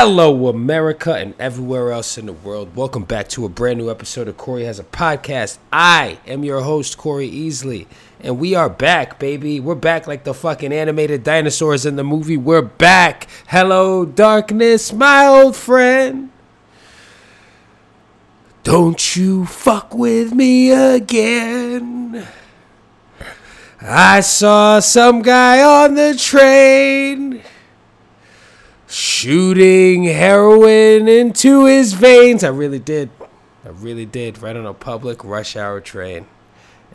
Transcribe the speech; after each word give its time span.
Hello, 0.00 0.46
America, 0.46 1.12
and 1.16 1.34
everywhere 1.40 1.90
else 1.90 2.16
in 2.16 2.26
the 2.26 2.32
world. 2.32 2.76
Welcome 2.76 3.02
back 3.02 3.26
to 3.30 3.44
a 3.44 3.48
brand 3.48 3.80
new 3.80 3.90
episode 3.90 4.28
of 4.28 4.36
Corey 4.36 4.62
Has 4.62 4.78
a 4.78 4.84
Podcast. 4.84 5.58
I 5.72 6.20
am 6.24 6.44
your 6.44 6.60
host, 6.60 6.96
Corey 6.96 7.28
Easley, 7.28 7.88
and 8.20 8.38
we 8.38 8.54
are 8.54 8.70
back, 8.70 9.18
baby. 9.18 9.58
We're 9.58 9.74
back 9.74 10.06
like 10.06 10.22
the 10.22 10.34
fucking 10.34 10.72
animated 10.72 11.24
dinosaurs 11.24 11.84
in 11.84 11.96
the 11.96 12.04
movie. 12.04 12.36
We're 12.36 12.62
back. 12.62 13.26
Hello, 13.48 14.04
darkness, 14.04 14.92
my 14.92 15.26
old 15.26 15.56
friend. 15.56 16.30
Don't 18.62 19.16
you 19.16 19.46
fuck 19.46 19.92
with 19.92 20.32
me 20.32 20.70
again. 20.70 22.24
I 23.80 24.20
saw 24.20 24.78
some 24.78 25.22
guy 25.22 25.60
on 25.60 25.96
the 25.96 26.14
train 26.14 27.42
shooting 28.88 30.04
heroin 30.04 31.08
into 31.08 31.66
his 31.66 31.92
veins. 31.92 32.42
I 32.42 32.48
really 32.48 32.78
did. 32.78 33.10
I 33.64 33.68
really 33.68 34.06
did. 34.06 34.40
Right 34.40 34.56
on 34.56 34.64
a 34.66 34.74
public 34.74 35.22
rush 35.22 35.56
hour 35.56 35.80
train. 35.80 36.26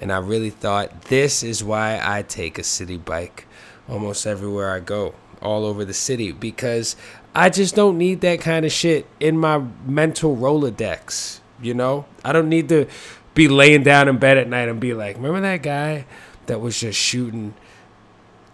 And 0.02 0.12
I 0.12 0.18
really 0.18 0.50
thought 0.50 1.04
this 1.04 1.44
is 1.44 1.64
why 1.64 2.00
I 2.04 2.24
take 2.24 2.58
a 2.58 2.64
city 2.64 2.98
bike 2.98 3.46
almost 3.88 4.26
everywhere 4.26 4.72
I 4.72 4.80
go, 4.80 5.14
all 5.42 5.66
over 5.66 5.86
the 5.86 5.94
city, 5.94 6.32
because 6.32 6.96
I 7.36 7.50
just 7.50 7.76
don't 7.76 7.98
need 7.98 8.22
that 8.22 8.41
kind 8.41 8.66
of 8.66 8.72
shit 8.72 9.05
in 9.20 9.38
my 9.38 9.64
mental 9.86 10.36
Rolodex. 10.36 11.40
You 11.62 11.76
know, 11.76 12.05
I 12.26 12.34
don't 12.34 12.50
need 12.50 12.70
to 12.70 12.88
be 13.36 13.48
laying 13.48 13.84
down 13.84 14.08
in 14.08 14.18
bed 14.18 14.38
at 14.38 14.50
night 14.50 14.68
and 14.68 14.80
be 14.80 14.94
like, 14.94 15.16
remember 15.18 15.41
that 15.41 15.62
guy 15.62 16.05
that 16.48 16.60
was 16.60 16.80
just 16.80 17.00
shooting, 17.00 17.54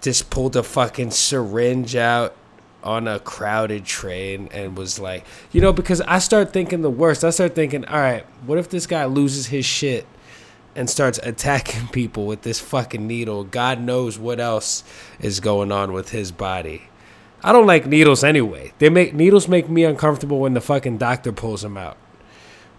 just 0.01 0.29
pulled 0.29 0.55
a 0.55 0.63
fucking 0.63 1.11
syringe 1.11 1.95
out 1.95 2.35
on 2.83 3.07
a 3.07 3.19
crowded 3.19 3.85
train 3.85 4.49
and 4.51 4.77
was 4.77 4.99
like, 4.99 5.25
you 5.51 5.61
know, 5.61 5.73
because 5.73 6.01
I 6.01 6.19
start 6.19 6.53
thinking 6.53 6.81
the 6.81 6.89
worst. 6.89 7.23
I 7.23 7.29
start 7.29 7.55
thinking, 7.55 7.85
all 7.85 7.99
right, 7.99 8.25
what 8.45 8.57
if 8.57 8.69
this 8.69 8.87
guy 8.87 9.05
loses 9.05 9.47
his 9.47 9.65
shit 9.65 10.05
and 10.75 10.89
starts 10.89 11.19
attacking 11.23 11.87
people 11.91 12.25
with 12.25 12.43
this 12.43 12.59
fucking 12.59 13.05
needle? 13.05 13.43
God 13.43 13.81
knows 13.81 14.17
what 14.17 14.39
else 14.39 14.83
is 15.19 15.39
going 15.39 15.71
on 15.71 15.93
with 15.93 16.09
his 16.09 16.31
body. 16.31 16.83
I 17.43 17.51
don't 17.51 17.67
like 17.67 17.85
needles 17.85 18.23
anyway. 18.23 18.73
They 18.79 18.89
make 18.89 19.13
needles 19.13 19.47
make 19.47 19.69
me 19.69 19.85
uncomfortable 19.85 20.39
when 20.39 20.53
the 20.53 20.61
fucking 20.61 20.97
doctor 20.97 21.31
pulls 21.31 21.61
them 21.61 21.77
out. 21.77 21.97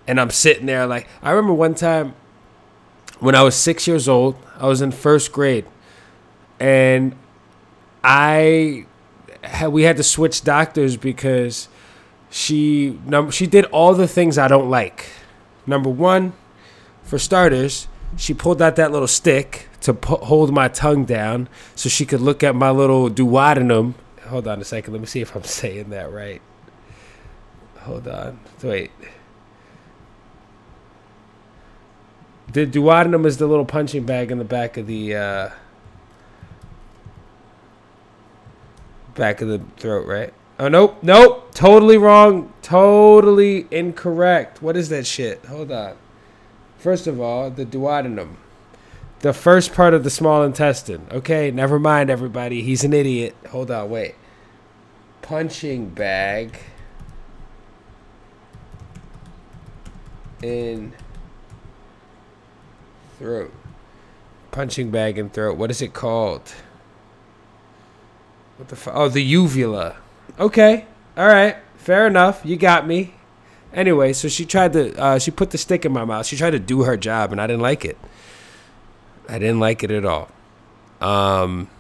And 0.07 0.21
I'm 0.21 0.31
sitting 0.31 0.67
there 0.67 0.87
like 0.87 1.09
I 1.23 1.31
remember 1.31 1.55
one 1.55 1.75
time 1.75 2.15
when 3.21 3.35
I 3.35 3.43
was 3.43 3.55
6 3.55 3.87
years 3.87 4.09
old, 4.09 4.37
I 4.59 4.67
was 4.67 4.83
in 4.83 4.93
first 4.93 5.33
grade 5.33 5.67
and 6.59 7.15
I 8.05 8.87
we 9.69 9.83
had 9.83 9.97
to 9.97 10.03
switch 10.03 10.43
doctors 10.43 10.97
because 10.97 11.69
she 12.31 12.99
number 13.07 13.33
she 13.33 13.47
did 13.47 13.65
all 13.67 13.95
the 13.95 14.09
things 14.09 14.39
I 14.39 14.49
don't 14.49 14.71
like. 14.71 15.07
Number 15.67 15.91
one, 15.91 16.33
for 17.03 17.19
starters, 17.19 17.89
she 18.17 18.35
pulled 18.35 18.61
out 18.63 18.77
that 18.77 18.93
little 18.93 19.09
stick 19.09 19.69
to 19.83 19.95
pu- 19.95 20.17
hold 20.17 20.53
my 20.53 20.69
tongue 20.69 21.05
down 21.05 21.49
so 21.75 21.89
she 21.89 22.05
could 22.05 22.21
look 22.21 22.43
at 22.43 22.55
my 22.55 22.71
little 22.71 23.09
duodenum. 23.09 23.95
Hold 24.27 24.47
on 24.47 24.61
a 24.61 24.65
second. 24.65 24.93
Let 24.93 25.01
me 25.01 25.07
see 25.07 25.21
if 25.21 25.35
I'm 25.35 25.43
saying 25.61 25.91
that 25.91 26.13
right. 26.13 26.43
Hold 27.81 28.09
on. 28.09 28.41
Wait. 28.63 28.91
The 32.53 32.67
duodenum 32.67 33.27
is 33.27 33.39
the 33.39 33.47
little 33.47 33.65
punching 33.65 34.05
bag 34.05 34.31
in 34.31 34.39
the 34.39 34.45
back 34.45 34.77
of 34.77 34.87
the 34.87 35.15
uh, 35.15 35.51
back 39.15 39.41
of 39.41 39.49
the 39.49 39.61
throat, 39.77 40.07
right? 40.07 40.33
Oh 40.59 40.69
nope, 40.69 40.99
nope, 41.03 41.55
totally 41.55 41.97
wrong, 41.97 42.53
totally 42.61 43.67
incorrect. 43.71 44.61
What 44.61 44.77
is 44.77 44.91
that 44.91 45.07
shit? 45.07 45.45
Hold 45.47 45.73
on. 45.73 45.97
First 46.77 47.07
of 47.07 47.21
all, 47.21 47.51
the 47.51 47.65
duodenum, 47.65 48.37
the 49.21 49.33
first 49.33 49.73
part 49.73 49.95
of 49.95 50.05
the 50.05 50.11
small 50.11 50.43
intestine. 50.43 51.07
Okay, 51.11 51.51
never 51.51 51.79
mind, 51.79 52.11
everybody. 52.11 52.63
He's 52.63 52.85
an 52.85 52.93
idiot. 52.93 53.35
Hold 53.51 53.71
on, 53.71 53.89
wait. 53.89 54.15
Punching 55.23 55.91
bag 55.91 56.59
in 60.43 60.93
throat. 63.19 63.53
Punching 64.51 64.91
bag 64.91 65.19
in 65.19 65.31
throat. 65.31 65.57
What 65.57 65.71
is 65.71 65.81
it 65.81 65.93
called? 65.93 66.55
What 68.61 68.69
the 68.69 68.77
fuck? 68.77 68.93
Oh, 68.95 69.09
the 69.09 69.23
uvula. 69.23 69.97
Okay. 70.39 70.85
All 71.17 71.27
right. 71.27 71.57
Fair 71.79 72.07
enough. 72.07 72.43
You 72.45 72.59
got 72.59 72.87
me. 72.87 73.15
Anyway, 73.73 74.13
so 74.13 74.29
she 74.29 74.45
tried 74.45 74.75
to, 74.75 74.95
uh, 75.01 75.19
she 75.19 75.31
put 75.31 75.51
the 75.51 75.57
stick 75.57 75.87
in 75.87 75.93
my 75.93 76.05
mouth. 76.05 76.27
She 76.27 76.37
tried 76.37 76.51
to 76.51 76.59
do 76.59 76.83
her 76.83 76.99
job, 76.99 77.33
and 77.33 77.41
I 77.41 77.47
didn't 77.47 77.63
like 77.63 77.87
it. 77.87 77.97
I 79.31 79.39
didn't 79.39 79.61
like 79.61 79.83
it 79.83 79.91
at 79.91 80.05
all. 80.05 80.29
Um, 81.01 81.71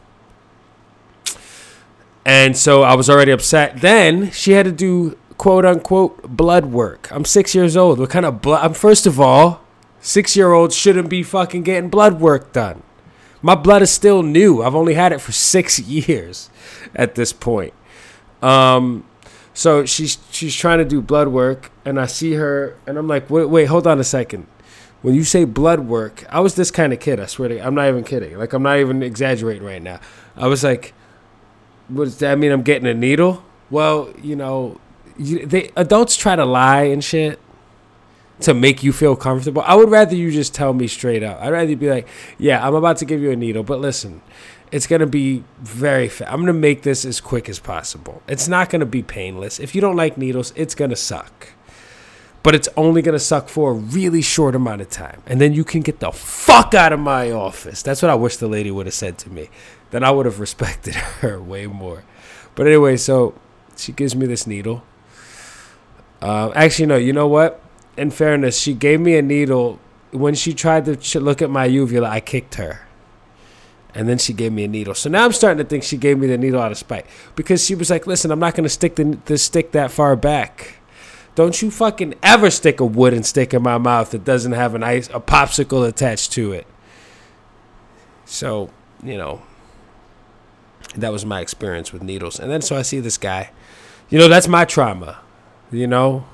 and 2.24 2.56
so 2.56 2.80
I 2.80 2.94
was 2.94 3.10
already 3.10 3.32
upset. 3.32 3.82
Then 3.82 4.30
she 4.30 4.52
had 4.52 4.64
to 4.64 4.72
do 4.72 5.18
quote 5.36 5.66
unquote 5.66 6.34
blood 6.34 6.64
work. 6.64 7.12
I'm 7.12 7.26
six 7.26 7.54
years 7.54 7.76
old. 7.76 7.98
What 7.98 8.08
kind 8.08 8.24
of 8.24 8.40
blood? 8.40 8.64
I'm 8.64 8.72
first 8.72 9.04
of 9.04 9.20
all, 9.20 9.60
six 10.00 10.34
year 10.34 10.52
olds 10.52 10.74
shouldn't 10.74 11.10
be 11.10 11.22
fucking 11.22 11.62
getting 11.62 11.90
blood 11.90 12.22
work 12.22 12.54
done. 12.54 12.82
My 13.42 13.54
blood 13.54 13.82
is 13.82 13.90
still 13.90 14.22
new. 14.22 14.62
I've 14.62 14.74
only 14.74 14.94
had 14.94 15.12
it 15.12 15.20
for 15.20 15.32
six 15.32 15.78
years 15.78 16.50
at 16.94 17.14
this 17.14 17.32
point. 17.32 17.74
Um, 18.42 19.04
so 19.54 19.84
she's 19.84 20.18
she's 20.30 20.54
trying 20.54 20.78
to 20.78 20.84
do 20.84 21.02
blood 21.02 21.28
work, 21.28 21.70
and 21.84 22.00
I 22.00 22.06
see 22.06 22.34
her, 22.34 22.76
and 22.86 22.96
I'm 22.96 23.08
like, 23.08 23.28
wait, 23.28 23.46
wait, 23.46 23.66
hold 23.66 23.86
on 23.86 24.00
a 24.00 24.04
second. 24.04 24.46
When 25.02 25.14
you 25.14 25.24
say 25.24 25.44
blood 25.44 25.80
work, 25.80 26.24
I 26.28 26.40
was 26.40 26.54
this 26.56 26.70
kind 26.70 26.92
of 26.92 27.00
kid. 27.00 27.20
I 27.20 27.26
swear 27.26 27.48
to, 27.48 27.58
I'm 27.60 27.74
not 27.74 27.88
even 27.88 28.04
kidding. 28.04 28.38
Like 28.38 28.52
I'm 28.52 28.62
not 28.62 28.78
even 28.78 29.02
exaggerating 29.02 29.64
right 29.64 29.82
now. 29.82 30.00
I 30.36 30.46
was 30.46 30.62
like, 30.62 30.92
what 31.88 32.04
does 32.04 32.18
that 32.18 32.38
mean? 32.38 32.52
I'm 32.52 32.62
getting 32.62 32.86
a 32.86 32.94
needle? 32.94 33.42
Well, 33.70 34.12
you 34.22 34.36
know, 34.36 34.78
you, 35.18 35.46
they 35.46 35.70
adults 35.76 36.16
try 36.16 36.36
to 36.36 36.44
lie 36.44 36.82
and 36.82 37.02
shit 37.02 37.40
to 38.40 38.54
make 38.54 38.82
you 38.82 38.92
feel 38.92 39.16
comfortable. 39.16 39.62
I 39.62 39.74
would 39.74 39.90
rather 39.90 40.14
you 40.14 40.30
just 40.30 40.54
tell 40.54 40.72
me 40.72 40.86
straight 40.86 41.22
up. 41.22 41.40
I'd 41.40 41.50
rather 41.50 41.76
be 41.76 41.90
like, 41.90 42.08
yeah, 42.38 42.66
I'm 42.66 42.74
about 42.74 42.96
to 42.98 43.04
give 43.04 43.20
you 43.20 43.30
a 43.30 43.36
needle, 43.36 43.62
but 43.62 43.80
listen, 43.80 44.22
it's 44.72 44.86
going 44.86 45.00
to 45.00 45.06
be 45.06 45.44
very 45.58 46.10
I'm 46.26 46.36
going 46.36 46.46
to 46.46 46.52
make 46.52 46.82
this 46.82 47.04
as 47.04 47.20
quick 47.20 47.48
as 47.48 47.58
possible. 47.58 48.22
It's 48.28 48.48
not 48.48 48.70
going 48.70 48.80
to 48.80 48.86
be 48.86 49.02
painless. 49.02 49.58
If 49.58 49.74
you 49.74 49.80
don't 49.80 49.96
like 49.96 50.16
needles, 50.16 50.52
it's 50.56 50.74
going 50.74 50.90
to 50.90 50.96
suck. 50.96 51.48
But 52.42 52.54
it's 52.54 52.68
only 52.74 53.02
going 53.02 53.12
to 53.12 53.18
suck 53.18 53.50
for 53.50 53.72
a 53.72 53.74
really 53.74 54.22
short 54.22 54.54
amount 54.54 54.80
of 54.80 54.88
time. 54.88 55.22
And 55.26 55.40
then 55.40 55.52
you 55.52 55.62
can 55.62 55.82
get 55.82 56.00
the 56.00 56.10
fuck 56.10 56.72
out 56.72 56.90
of 56.90 56.98
my 56.98 57.30
office. 57.30 57.82
That's 57.82 58.00
what 58.00 58.10
I 58.10 58.14
wish 58.14 58.38
the 58.38 58.48
lady 58.48 58.70
would 58.70 58.86
have 58.86 58.94
said 58.94 59.18
to 59.18 59.30
me. 59.30 59.50
Then 59.90 60.02
I 60.02 60.10
would 60.10 60.24
have 60.24 60.40
respected 60.40 60.94
her 61.20 61.40
way 61.40 61.66
more. 61.66 62.04
But 62.54 62.66
anyway, 62.66 62.96
so 62.96 63.34
she 63.76 63.92
gives 63.92 64.16
me 64.16 64.26
this 64.26 64.46
needle. 64.46 64.82
Uh, 66.22 66.50
actually, 66.54 66.86
no, 66.86 66.96
you 66.96 67.12
know 67.12 67.28
what? 67.28 67.60
In 68.00 68.10
fairness, 68.10 68.58
she 68.58 68.72
gave 68.72 68.98
me 68.98 69.14
a 69.18 69.22
needle. 69.22 69.78
When 70.10 70.34
she 70.34 70.54
tried 70.54 70.86
to 70.86 71.20
look 71.20 71.42
at 71.42 71.50
my 71.50 71.66
uvula, 71.66 72.08
I 72.08 72.20
kicked 72.20 72.54
her. 72.54 72.86
And 73.94 74.08
then 74.08 74.16
she 74.16 74.32
gave 74.32 74.52
me 74.52 74.64
a 74.64 74.68
needle. 74.68 74.94
So 74.94 75.10
now 75.10 75.26
I'm 75.26 75.32
starting 75.32 75.58
to 75.62 75.68
think 75.68 75.84
she 75.84 75.98
gave 75.98 76.16
me 76.18 76.26
the 76.26 76.38
needle 76.38 76.62
out 76.62 76.72
of 76.72 76.78
spite. 76.78 77.04
Because 77.36 77.62
she 77.62 77.74
was 77.74 77.90
like, 77.90 78.06
listen, 78.06 78.30
I'm 78.30 78.38
not 78.38 78.54
going 78.54 78.64
to 78.64 78.70
stick 78.70 78.96
the, 78.96 79.18
the 79.26 79.36
stick 79.36 79.72
that 79.72 79.90
far 79.90 80.16
back. 80.16 80.76
Don't 81.34 81.60
you 81.60 81.70
fucking 81.70 82.14
ever 82.22 82.48
stick 82.48 82.80
a 82.80 82.86
wooden 82.86 83.22
stick 83.22 83.52
in 83.52 83.62
my 83.62 83.76
mouth 83.76 84.12
that 84.12 84.24
doesn't 84.24 84.52
have 84.52 84.74
an 84.74 84.82
ice, 84.82 85.08
a 85.08 85.20
popsicle 85.20 85.86
attached 85.86 86.32
to 86.32 86.52
it. 86.52 86.66
So, 88.24 88.70
you 89.02 89.18
know, 89.18 89.42
that 90.96 91.12
was 91.12 91.26
my 91.26 91.40
experience 91.40 91.92
with 91.92 92.02
needles. 92.02 92.40
And 92.40 92.50
then 92.50 92.62
so 92.62 92.78
I 92.78 92.82
see 92.82 93.00
this 93.00 93.18
guy. 93.18 93.50
You 94.08 94.18
know, 94.18 94.28
that's 94.28 94.48
my 94.48 94.64
trauma. 94.64 95.18
You 95.70 95.86
know, 95.86 96.24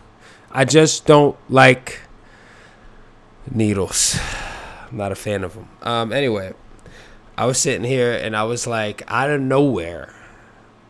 I 0.56 0.64
just 0.64 1.04
don't 1.04 1.36
like 1.50 2.00
needles. 3.50 4.18
I'm 4.90 4.96
not 4.96 5.12
a 5.12 5.14
fan 5.14 5.44
of 5.44 5.52
them. 5.52 5.68
Um, 5.82 6.14
anyway, 6.14 6.54
I 7.36 7.44
was 7.44 7.58
sitting 7.58 7.84
here 7.84 8.10
and 8.10 8.34
I 8.34 8.44
was 8.44 8.66
like, 8.66 9.02
out 9.06 9.28
of 9.28 9.42
nowhere, 9.42 10.14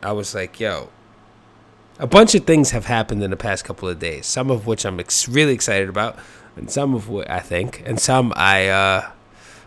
I 0.05 0.13
was 0.13 0.37
like, 0.37 0.61
yo, 0.61 0.91
a 1.99 2.07
bunch 2.07 2.37
of 2.37 2.45
things 2.45 2.71
have 2.71 2.85
happened 2.85 3.25
in 3.25 3.33
the 3.33 3.37
past 3.37 3.65
couple 3.65 3.89
of 3.89 3.99
days. 3.99 4.27
Some 4.27 4.53
of 4.53 4.69
which 4.69 4.87
I'm 4.87 5.01
ex- 5.01 5.29
really 5.29 5.55
excited 5.55 5.89
about, 5.89 6.17
and 6.55 6.71
some 6.71 6.95
of 6.95 7.09
what 7.09 7.29
I 7.29 7.41
think, 7.41 7.83
and 7.85 7.99
some 7.99 8.33
I 8.37 8.69
uh, 8.69 9.11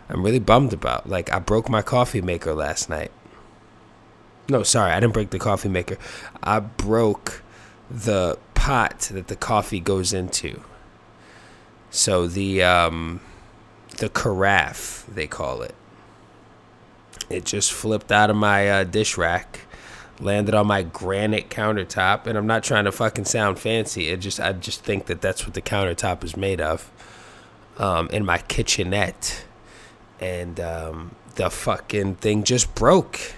I'm 0.08 0.24
really 0.24 0.38
bummed 0.38 0.72
about. 0.72 1.10
Like 1.10 1.30
I 1.30 1.40
broke 1.40 1.68
my 1.68 1.82
coffee 1.82 2.22
maker 2.22 2.54
last 2.54 2.88
night. 2.88 3.10
No, 4.48 4.62
sorry, 4.62 4.92
I 4.92 5.00
didn't 5.00 5.12
break 5.12 5.28
the 5.28 5.38
coffee 5.38 5.68
maker. 5.68 5.98
I 6.42 6.60
broke 6.60 7.42
the 7.90 8.38
pot 8.60 9.00
that 9.10 9.28
the 9.28 9.36
coffee 9.36 9.80
goes 9.80 10.12
into. 10.12 10.60
So 11.90 12.26
the 12.26 12.62
um, 12.62 13.20
the 13.96 14.10
carafe 14.10 15.06
they 15.08 15.26
call 15.26 15.62
it. 15.62 15.74
It 17.30 17.46
just 17.46 17.72
flipped 17.72 18.12
out 18.12 18.28
of 18.28 18.36
my 18.36 18.68
uh, 18.68 18.84
dish 18.84 19.16
rack 19.16 19.60
landed 20.20 20.54
on 20.54 20.66
my 20.66 20.82
granite 20.82 21.48
countertop, 21.48 22.26
and 22.26 22.36
I'm 22.36 22.46
not 22.46 22.62
trying 22.62 22.84
to 22.84 22.92
fucking 22.92 23.24
sound 23.24 23.58
fancy. 23.58 24.08
It 24.08 24.18
just 24.18 24.38
I 24.38 24.52
just 24.52 24.84
think 24.84 25.06
that 25.06 25.22
that's 25.22 25.46
what 25.46 25.54
the 25.54 25.62
countertop 25.62 26.22
is 26.22 26.36
made 26.36 26.60
of. 26.60 26.90
Um, 27.78 28.10
in 28.12 28.26
my 28.26 28.36
kitchenette, 28.36 29.46
and 30.20 30.60
um, 30.60 31.14
the 31.36 31.48
fucking 31.48 32.16
thing 32.16 32.44
just 32.44 32.74
broke. 32.74 33.32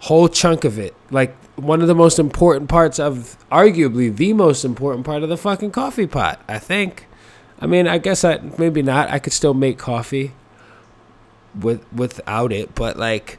Whole 0.00 0.28
chunk 0.28 0.64
of 0.64 0.78
it, 0.78 0.94
like 1.10 1.36
one 1.56 1.82
of 1.82 1.88
the 1.88 1.94
most 1.94 2.18
important 2.18 2.68
parts 2.68 2.98
of, 2.98 3.36
arguably 3.50 4.14
the 4.14 4.32
most 4.32 4.64
important 4.64 5.04
part 5.04 5.22
of 5.22 5.28
the 5.28 5.36
fucking 5.36 5.70
coffee 5.70 6.06
pot. 6.06 6.40
I 6.48 6.58
think. 6.58 7.06
I 7.60 7.66
mean, 7.66 7.86
I 7.86 7.98
guess 7.98 8.24
I 8.24 8.40
maybe 8.58 8.82
not. 8.82 9.10
I 9.10 9.18
could 9.18 9.32
still 9.32 9.54
make 9.54 9.78
coffee 9.78 10.32
with 11.58 11.90
without 11.92 12.52
it, 12.52 12.74
but 12.74 12.96
like 12.96 13.38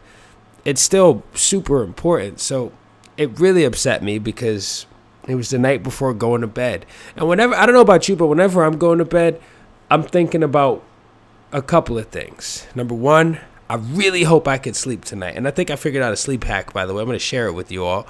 it's 0.66 0.82
still 0.82 1.24
super 1.34 1.84
important. 1.84 2.40
So 2.40 2.72
it 3.18 3.40
really 3.40 3.64
upset 3.64 4.04
me 4.04 4.20
because 4.20 4.86
it 5.28 5.36
was 5.36 5.50
the 5.50 5.60
night 5.60 5.84
before 5.84 6.14
going 6.14 6.42
to 6.42 6.48
bed. 6.48 6.86
And 7.16 7.28
whenever, 7.28 7.54
I 7.56 7.66
don't 7.66 7.76
know 7.76 7.82
about 7.82 8.08
you, 8.08 8.16
but 8.16 8.28
whenever 8.28 8.64
I'm 8.64 8.78
going 8.78 9.00
to 9.00 9.06
bed, 9.06 9.42
I'm 9.90 10.04
thinking 10.04 10.44
about 10.44 10.84
a 11.52 11.62
couple 11.62 11.98
of 11.98 12.08
things. 12.08 12.66
Number 12.76 12.96
one, 12.96 13.40
I 13.70 13.76
really 13.76 14.24
hope 14.24 14.48
I 14.48 14.58
could 14.58 14.76
sleep 14.76 15.06
tonight. 15.06 15.36
And 15.36 15.48
I 15.48 15.52
think 15.52 15.72
I 15.72 15.76
figured 15.76 16.04
out 16.04 16.14
a 16.14 16.18
sleep 16.18 16.44
hack, 16.44 16.74
by 16.74 16.86
the 16.86 16.94
way. 16.94 17.02
I'm 17.02 17.08
going 17.08 17.16
to 17.16 17.24
share 17.24 17.48
it 17.48 17.54
with 17.54 17.72
you 17.72 17.86
all. 17.86 18.08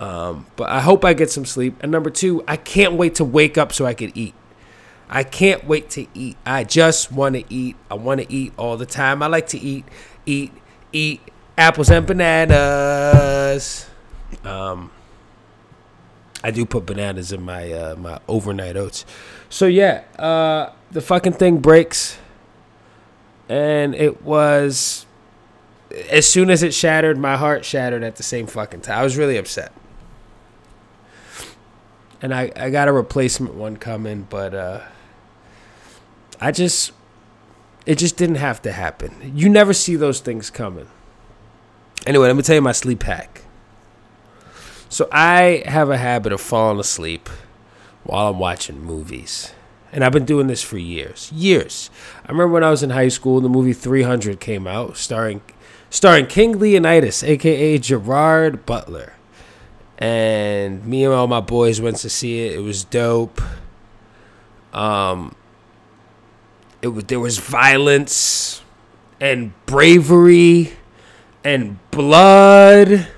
Um, 0.00 0.46
but 0.56 0.68
I 0.68 0.80
hope 0.80 1.04
I 1.04 1.14
get 1.14 1.30
some 1.30 1.44
sleep. 1.44 1.76
And 1.80 1.90
number 1.90 2.10
two, 2.10 2.44
I 2.46 2.56
can't 2.56 2.94
wait 2.94 3.16
to 3.16 3.24
wake 3.24 3.58
up 3.58 3.72
so 3.72 3.86
I 3.86 3.94
could 3.94 4.16
eat. 4.16 4.34
I 5.08 5.24
can't 5.24 5.64
wait 5.64 5.90
to 5.90 6.06
eat. 6.14 6.36
I 6.44 6.64
just 6.64 7.10
want 7.10 7.34
to 7.34 7.44
eat. 7.52 7.76
I 7.90 7.94
want 7.94 8.20
to 8.20 8.32
eat 8.32 8.52
all 8.56 8.76
the 8.76 8.86
time. 8.86 9.22
I 9.22 9.26
like 9.26 9.46
to 9.48 9.58
eat, 9.58 9.86
eat, 10.26 10.52
eat, 10.92 11.20
apples 11.56 11.90
and 11.90 12.06
bananas. 12.06 13.86
Um, 14.44 14.90
I 16.44 16.50
do 16.50 16.64
put 16.64 16.86
bananas 16.86 17.32
in 17.32 17.42
my 17.42 17.72
uh, 17.72 17.96
my 17.96 18.20
overnight 18.28 18.76
oats. 18.76 19.04
So 19.48 19.66
yeah, 19.66 20.04
uh, 20.18 20.72
the 20.90 21.00
fucking 21.00 21.32
thing 21.34 21.58
breaks, 21.58 22.18
and 23.48 23.94
it 23.94 24.22
was 24.22 25.06
as 26.10 26.28
soon 26.28 26.50
as 26.50 26.62
it 26.62 26.74
shattered, 26.74 27.18
my 27.18 27.36
heart 27.36 27.64
shattered 27.64 28.02
at 28.02 28.16
the 28.16 28.22
same 28.22 28.46
fucking 28.46 28.82
time. 28.82 28.98
I 28.98 29.02
was 29.02 29.16
really 29.16 29.36
upset, 29.36 29.72
and 32.20 32.34
I 32.34 32.52
I 32.56 32.70
got 32.70 32.88
a 32.88 32.92
replacement 32.92 33.54
one 33.54 33.76
coming, 33.76 34.26
but 34.28 34.54
uh, 34.54 34.80
I 36.40 36.52
just 36.52 36.92
it 37.86 37.96
just 37.98 38.16
didn't 38.16 38.36
have 38.36 38.60
to 38.62 38.72
happen. 38.72 39.32
You 39.34 39.48
never 39.48 39.72
see 39.72 39.96
those 39.96 40.20
things 40.20 40.50
coming. 40.50 40.88
Anyway, 42.06 42.26
let 42.26 42.36
me 42.36 42.42
tell 42.42 42.54
you 42.54 42.62
my 42.62 42.72
sleep 42.72 43.02
hack. 43.02 43.42
So 44.88 45.08
I 45.12 45.62
have 45.66 45.90
a 45.90 45.98
habit 45.98 46.32
of 46.32 46.40
falling 46.40 46.80
asleep 46.80 47.28
while 48.04 48.28
I'm 48.28 48.38
watching 48.38 48.80
movies. 48.80 49.52
And 49.92 50.04
I've 50.04 50.12
been 50.12 50.24
doing 50.24 50.46
this 50.48 50.62
for 50.62 50.78
years. 50.78 51.32
Years. 51.32 51.90
I 52.24 52.30
remember 52.30 52.54
when 52.54 52.64
I 52.64 52.70
was 52.70 52.82
in 52.82 52.90
high 52.90 53.08
school, 53.08 53.40
the 53.40 53.48
movie 53.48 53.72
300 53.72 54.38
came 54.38 54.66
out, 54.66 54.96
starring 54.96 55.40
starring 55.90 56.26
King 56.26 56.58
Leonidas, 56.58 57.24
aka 57.24 57.78
Gerard 57.78 58.66
Butler. 58.66 59.14
And 59.98 60.84
me 60.84 61.04
and 61.04 61.12
all 61.12 61.26
my 61.26 61.40
boys 61.40 61.80
went 61.80 61.96
to 61.98 62.10
see 62.10 62.46
it. 62.46 62.56
It 62.56 62.60
was 62.60 62.84
dope. 62.84 63.40
Um 64.72 65.34
it 66.82 66.88
was 66.88 67.04
there 67.04 67.20
was 67.20 67.38
violence 67.38 68.62
and 69.20 69.52
bravery 69.66 70.72
and 71.42 71.78
blood 71.90 73.08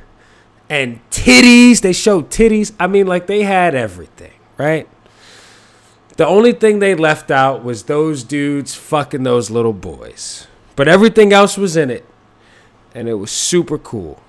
and 0.69 1.00
titties. 1.11 1.81
They 1.81 1.93
showed 1.93 2.31
titties. 2.31 2.72
I 2.78 2.87
mean, 2.87 3.06
like 3.06 3.26
they 3.26 3.43
had 3.43 3.75
everything, 3.75 4.32
right? 4.56 4.88
The 6.20 6.26
only 6.26 6.52
thing 6.52 6.81
they 6.81 6.94
left 6.94 7.31
out 7.31 7.64
was 7.64 7.84
those 7.84 8.25
dudes 8.25 8.75
fucking 8.75 9.22
those 9.22 9.50
little 9.50 9.72
boys. 9.72 10.46
But 10.76 10.87
everything 10.87 11.32
else 11.32 11.56
was 11.56 11.78
in 11.78 11.88
it. 11.88 12.05
And 12.94 13.08
it 13.08 13.14
was 13.14 13.31
super 13.31 13.78
cool. 13.78 14.20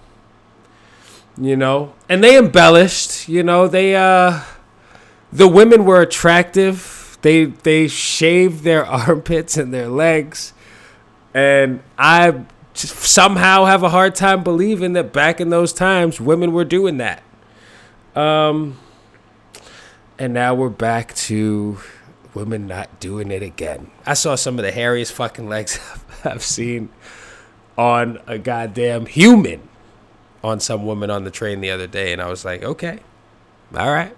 You 1.37 1.57
know? 1.57 1.93
And 2.07 2.23
they 2.23 2.37
embellished, 2.37 3.27
you 3.27 3.43
know, 3.43 3.67
they 3.67 3.97
uh 3.97 4.39
the 5.33 5.49
women 5.49 5.83
were 5.83 5.99
attractive. 5.99 7.17
They 7.23 7.43
they 7.43 7.89
shaved 7.89 8.63
their 8.63 8.85
armpits 9.09 9.57
and 9.57 9.73
their 9.73 9.89
legs. 9.89 10.53
And 11.33 11.83
I 11.97 12.45
somehow 12.73 13.65
have 13.65 13.83
a 13.83 13.89
hard 13.89 14.15
time 14.15 14.45
believing 14.45 14.93
that 14.93 15.11
back 15.11 15.41
in 15.41 15.49
those 15.49 15.73
times 15.73 16.21
women 16.21 16.53
were 16.53 16.63
doing 16.63 16.99
that. 16.99 17.21
Um, 18.15 18.77
and 20.17 20.33
now 20.33 20.53
we're 20.53 20.69
back 20.69 21.13
to 21.15 21.77
women 22.33 22.67
not 22.67 22.99
doing 22.99 23.31
it 23.31 23.43
again. 23.43 23.91
I 24.05 24.13
saw 24.13 24.35
some 24.35 24.59
of 24.59 24.65
the 24.65 24.71
hairiest 24.71 25.11
fucking 25.11 25.49
legs 25.49 25.79
I've 26.23 26.43
seen 26.43 26.89
on 27.77 28.19
a 28.27 28.37
goddamn 28.37 29.05
human 29.05 29.67
on 30.43 30.59
some 30.59 30.85
woman 30.85 31.09
on 31.09 31.23
the 31.23 31.31
train 31.31 31.61
the 31.61 31.71
other 31.71 31.87
day, 31.87 32.13
and 32.13 32.21
I 32.21 32.27
was 32.27 32.45
like, 32.45 32.63
okay, 32.63 32.99
all 33.75 33.91
right. 33.91 34.15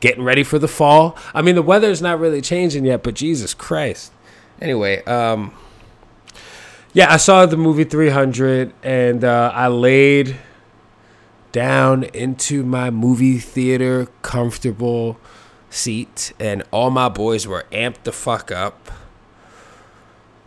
Getting 0.00 0.24
ready 0.24 0.42
for 0.42 0.58
the 0.58 0.68
fall. 0.68 1.16
I 1.34 1.42
mean, 1.42 1.54
the 1.54 1.62
weather's 1.62 2.02
not 2.02 2.20
really 2.20 2.40
changing 2.40 2.84
yet, 2.84 3.02
but 3.02 3.14
Jesus 3.14 3.54
Christ. 3.54 4.12
Anyway, 4.60 5.02
um, 5.04 5.52
yeah, 6.92 7.12
I 7.12 7.16
saw 7.16 7.46
the 7.46 7.56
movie 7.56 7.84
300 7.84 8.72
and 8.82 9.24
uh, 9.24 9.50
I 9.54 9.68
laid 9.68 10.36
down 11.52 12.04
into 12.04 12.62
my 12.62 12.90
movie 12.90 13.38
theater 13.38 14.06
comfortable 14.22 15.18
seat 15.70 16.32
and 16.38 16.62
all 16.70 16.90
my 16.90 17.08
boys 17.08 17.46
were 17.46 17.66
amped 17.72 18.02
the 18.04 18.12
fuck 18.12 18.50
up. 18.50 18.90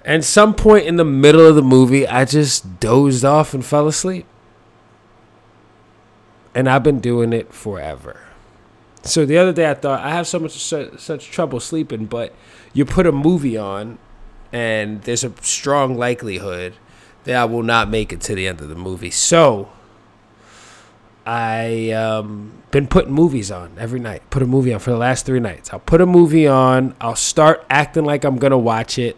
And 0.05 0.23
some 0.23 0.53
point 0.53 0.85
in 0.85 0.95
the 0.95 1.05
middle 1.05 1.45
of 1.45 1.55
the 1.55 1.61
movie, 1.61 2.07
I 2.07 2.25
just 2.25 2.79
dozed 2.79 3.25
off 3.25 3.53
and 3.53 3.65
fell 3.65 3.87
asleep. 3.87 4.25
And 6.55 6.69
I've 6.69 6.83
been 6.83 6.99
doing 6.99 7.31
it 7.31 7.53
forever. 7.53 8.21
So 9.03 9.25
the 9.25 9.37
other 9.37 9.53
day 9.53 9.69
I 9.69 9.75
thought 9.75 10.01
I 10.01 10.09
have 10.09 10.27
so 10.27 10.39
much 10.39 10.53
such 10.53 11.31
trouble 11.31 11.59
sleeping, 11.59 12.05
but 12.05 12.33
you 12.73 12.85
put 12.85 13.07
a 13.07 13.11
movie 13.11 13.57
on 13.57 13.97
and 14.51 15.01
there's 15.03 15.23
a 15.23 15.31
strong 15.41 15.97
likelihood 15.97 16.75
that 17.23 17.35
I 17.35 17.45
will 17.45 17.63
not 17.63 17.89
make 17.89 18.11
it 18.11 18.21
to 18.21 18.35
the 18.35 18.47
end 18.47 18.61
of 18.61 18.69
the 18.69 18.75
movie. 18.75 19.11
So 19.11 19.69
I 21.29 21.91
um 21.91 22.53
been 22.71 22.87
putting 22.87 23.13
movies 23.13 23.51
on 23.51 23.75
every 23.77 23.99
night. 23.99 24.27
Put 24.31 24.41
a 24.41 24.47
movie 24.47 24.73
on 24.73 24.79
for 24.79 24.89
the 24.89 24.97
last 24.97 25.27
three 25.27 25.39
nights. 25.39 25.71
I'll 25.71 25.79
put 25.79 26.01
a 26.01 26.07
movie 26.07 26.47
on. 26.47 26.95
I'll 26.99 27.15
start 27.15 27.63
acting 27.69 28.03
like 28.03 28.23
I'm 28.23 28.37
gonna 28.37 28.57
watch 28.57 28.97
it. 28.97 29.15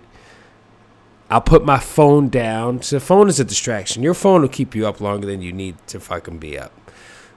I'll 1.29 1.39
put 1.39 1.63
my 1.63 1.79
phone 1.79 2.27
down. 2.27 2.81
So 2.81 2.97
the 2.97 2.99
phone 2.99 3.29
is 3.29 3.39
a 3.39 3.45
distraction. 3.45 4.03
Your 4.03 4.13
phone 4.13 4.41
will 4.41 4.49
keep 4.49 4.75
you 4.75 4.85
up 4.85 4.99
longer 4.99 5.25
than 5.25 5.41
you 5.41 5.53
need 5.53 5.77
to 5.87 6.01
fucking 6.01 6.39
be 6.39 6.59
up. 6.59 6.73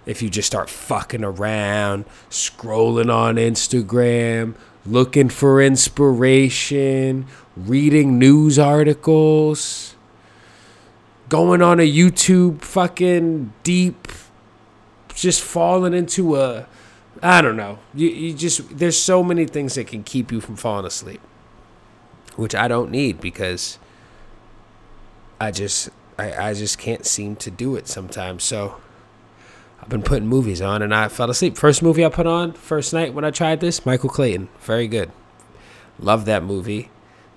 If 0.06 0.22
you 0.22 0.28
just 0.28 0.48
start 0.48 0.68
fucking 0.68 1.22
around, 1.22 2.04
scrolling 2.28 3.14
on 3.14 3.36
Instagram, 3.36 4.56
looking 4.84 5.28
for 5.28 5.62
inspiration, 5.62 7.26
reading 7.56 8.18
news 8.18 8.58
articles, 8.58 9.94
going 11.28 11.62
on 11.62 11.78
a 11.78 11.88
YouTube 11.88 12.60
fucking 12.60 13.52
deep, 13.62 14.08
just 15.24 15.42
falling 15.42 15.94
into 15.94 16.36
a, 16.36 16.66
I 17.22 17.40
don't 17.40 17.56
know. 17.56 17.78
You, 17.94 18.08
you 18.08 18.34
just, 18.34 18.78
there's 18.78 18.98
so 18.98 19.24
many 19.24 19.46
things 19.46 19.74
that 19.74 19.86
can 19.86 20.04
keep 20.04 20.30
you 20.30 20.40
from 20.40 20.54
falling 20.54 20.84
asleep, 20.84 21.20
which 22.36 22.54
I 22.54 22.68
don't 22.68 22.90
need 22.90 23.20
because 23.20 23.78
I 25.40 25.50
just, 25.50 25.88
I, 26.18 26.50
I 26.50 26.54
just 26.54 26.78
can't 26.78 27.06
seem 27.06 27.36
to 27.36 27.50
do 27.50 27.74
it 27.74 27.88
sometimes. 27.88 28.44
So 28.44 28.76
I've 29.80 29.88
been 29.88 30.02
putting 30.02 30.28
movies 30.28 30.60
on 30.60 30.82
and 30.82 30.94
I 30.94 31.08
fell 31.08 31.30
asleep. 31.30 31.56
First 31.56 31.82
movie 31.82 32.04
I 32.04 32.10
put 32.10 32.26
on, 32.26 32.52
first 32.52 32.92
night 32.92 33.14
when 33.14 33.24
I 33.24 33.30
tried 33.30 33.60
this, 33.60 33.86
Michael 33.86 34.10
Clayton. 34.10 34.48
Very 34.60 34.86
good. 34.86 35.10
Love 35.98 36.26
that 36.26 36.42
movie. 36.42 36.90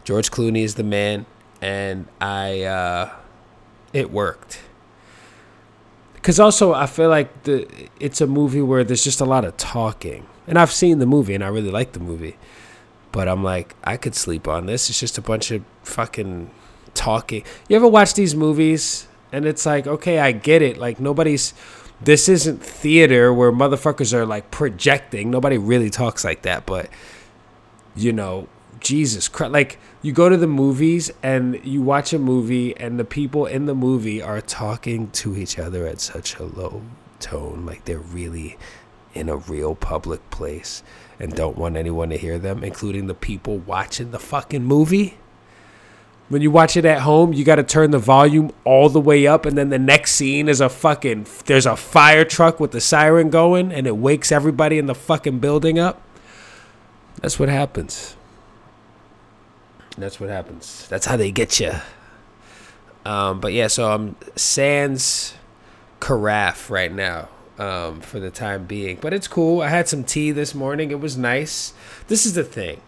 George 0.03 0.29
Clooney 0.29 0.63
is 0.63 0.75
the 0.75 0.83
man, 0.83 1.25
and 1.61 2.07
I 2.19 2.63
uh, 2.63 3.11
it 3.93 4.11
worked. 4.11 4.61
Because 6.27 6.41
also 6.41 6.73
I 6.73 6.87
feel 6.87 7.07
like 7.07 7.43
the 7.43 7.65
it's 8.01 8.19
a 8.19 8.27
movie 8.27 8.61
where 8.61 8.83
there's 8.83 9.01
just 9.01 9.21
a 9.21 9.23
lot 9.23 9.45
of 9.45 9.55
talking, 9.55 10.27
and 10.45 10.59
I've 10.59 10.73
seen 10.73 10.99
the 10.99 11.05
movie 11.05 11.33
and 11.33 11.41
I 11.41 11.47
really 11.47 11.71
like 11.71 11.93
the 11.93 12.01
movie, 12.01 12.35
but 13.13 13.29
I'm 13.29 13.45
like 13.45 13.75
I 13.85 13.95
could 13.95 14.13
sleep 14.13 14.45
on 14.45 14.65
this. 14.65 14.89
It's 14.89 14.99
just 14.99 15.17
a 15.17 15.21
bunch 15.21 15.51
of 15.51 15.63
fucking 15.83 16.51
talking. 16.93 17.45
You 17.69 17.77
ever 17.77 17.87
watch 17.87 18.13
these 18.15 18.35
movies 18.35 19.07
and 19.31 19.45
it's 19.45 19.65
like 19.65 19.87
okay 19.87 20.19
I 20.19 20.33
get 20.33 20.61
it. 20.61 20.75
Like 20.75 20.99
nobody's 20.99 21.53
this 22.01 22.27
isn't 22.27 22.61
theater 22.61 23.33
where 23.33 23.53
motherfuckers 23.53 24.11
are 24.11 24.25
like 24.25 24.51
projecting. 24.51 25.31
Nobody 25.31 25.57
really 25.57 25.89
talks 25.89 26.25
like 26.25 26.41
that, 26.41 26.65
but 26.65 26.89
you 27.95 28.11
know 28.11 28.49
Jesus 28.79 29.27
Christ. 29.27 29.51
Like, 29.51 29.79
you 30.01 30.11
go 30.11 30.29
to 30.29 30.37
the 30.37 30.47
movies 30.47 31.11
and 31.23 31.59
you 31.63 31.81
watch 31.81 32.13
a 32.13 32.19
movie, 32.19 32.75
and 32.77 32.99
the 32.99 33.05
people 33.05 33.45
in 33.45 33.65
the 33.65 33.75
movie 33.75 34.21
are 34.21 34.41
talking 34.41 35.09
to 35.11 35.37
each 35.37 35.57
other 35.59 35.85
at 35.85 35.99
such 35.99 36.35
a 36.37 36.43
low 36.43 36.81
tone. 37.19 37.65
Like, 37.65 37.85
they're 37.85 37.99
really 37.99 38.57
in 39.13 39.29
a 39.29 39.37
real 39.37 39.75
public 39.75 40.29
place 40.29 40.83
and 41.19 41.33
don't 41.33 41.57
want 41.57 41.75
anyone 41.75 42.09
to 42.09 42.17
hear 42.17 42.37
them, 42.37 42.63
including 42.63 43.07
the 43.07 43.15
people 43.15 43.57
watching 43.57 44.11
the 44.11 44.19
fucking 44.19 44.63
movie. 44.63 45.17
When 46.29 46.41
you 46.41 46.51
watch 46.51 46.75
it 46.75 46.83
at 46.83 47.01
home, 47.01 47.31
you 47.31 47.45
got 47.45 47.55
to 47.55 47.63
turn 47.63 47.91
the 47.91 47.99
volume 47.99 48.51
all 48.65 48.89
the 48.89 48.99
way 48.99 49.25
up, 49.25 49.45
and 49.45 49.57
then 49.57 49.69
the 49.69 49.79
next 49.79 50.11
scene 50.11 50.49
is 50.49 50.59
a 50.59 50.67
fucking 50.67 51.25
there's 51.45 51.65
a 51.65 51.77
fire 51.77 52.25
truck 52.25 52.59
with 52.59 52.71
the 52.71 52.81
siren 52.81 53.29
going, 53.29 53.71
and 53.71 53.87
it 53.87 53.95
wakes 53.95 54.29
everybody 54.31 54.77
in 54.77 54.87
the 54.87 54.95
fucking 54.95 55.39
building 55.39 55.79
up. 55.79 56.01
That's 57.21 57.39
what 57.39 57.47
happens. 57.47 58.16
That's 59.97 60.19
what 60.19 60.29
happens. 60.29 60.87
That's 60.89 61.05
how 61.05 61.17
they 61.17 61.31
get 61.31 61.59
you. 61.59 61.73
Um, 63.05 63.39
but 63.39 63.53
yeah, 63.53 63.67
so 63.67 63.91
I'm 63.91 64.15
sans 64.35 65.33
carafe 65.99 66.69
right 66.69 66.91
now 66.91 67.29
um, 67.57 68.01
for 68.01 68.19
the 68.19 68.29
time 68.29 68.65
being. 68.65 68.97
But 69.01 69.13
it's 69.13 69.27
cool. 69.27 69.61
I 69.61 69.69
had 69.69 69.87
some 69.87 70.03
tea 70.03 70.31
this 70.31 70.53
morning. 70.53 70.91
It 70.91 70.99
was 70.99 71.17
nice. 71.17 71.73
This 72.07 72.25
is 72.25 72.33
the 72.33 72.43
thing. 72.43 72.81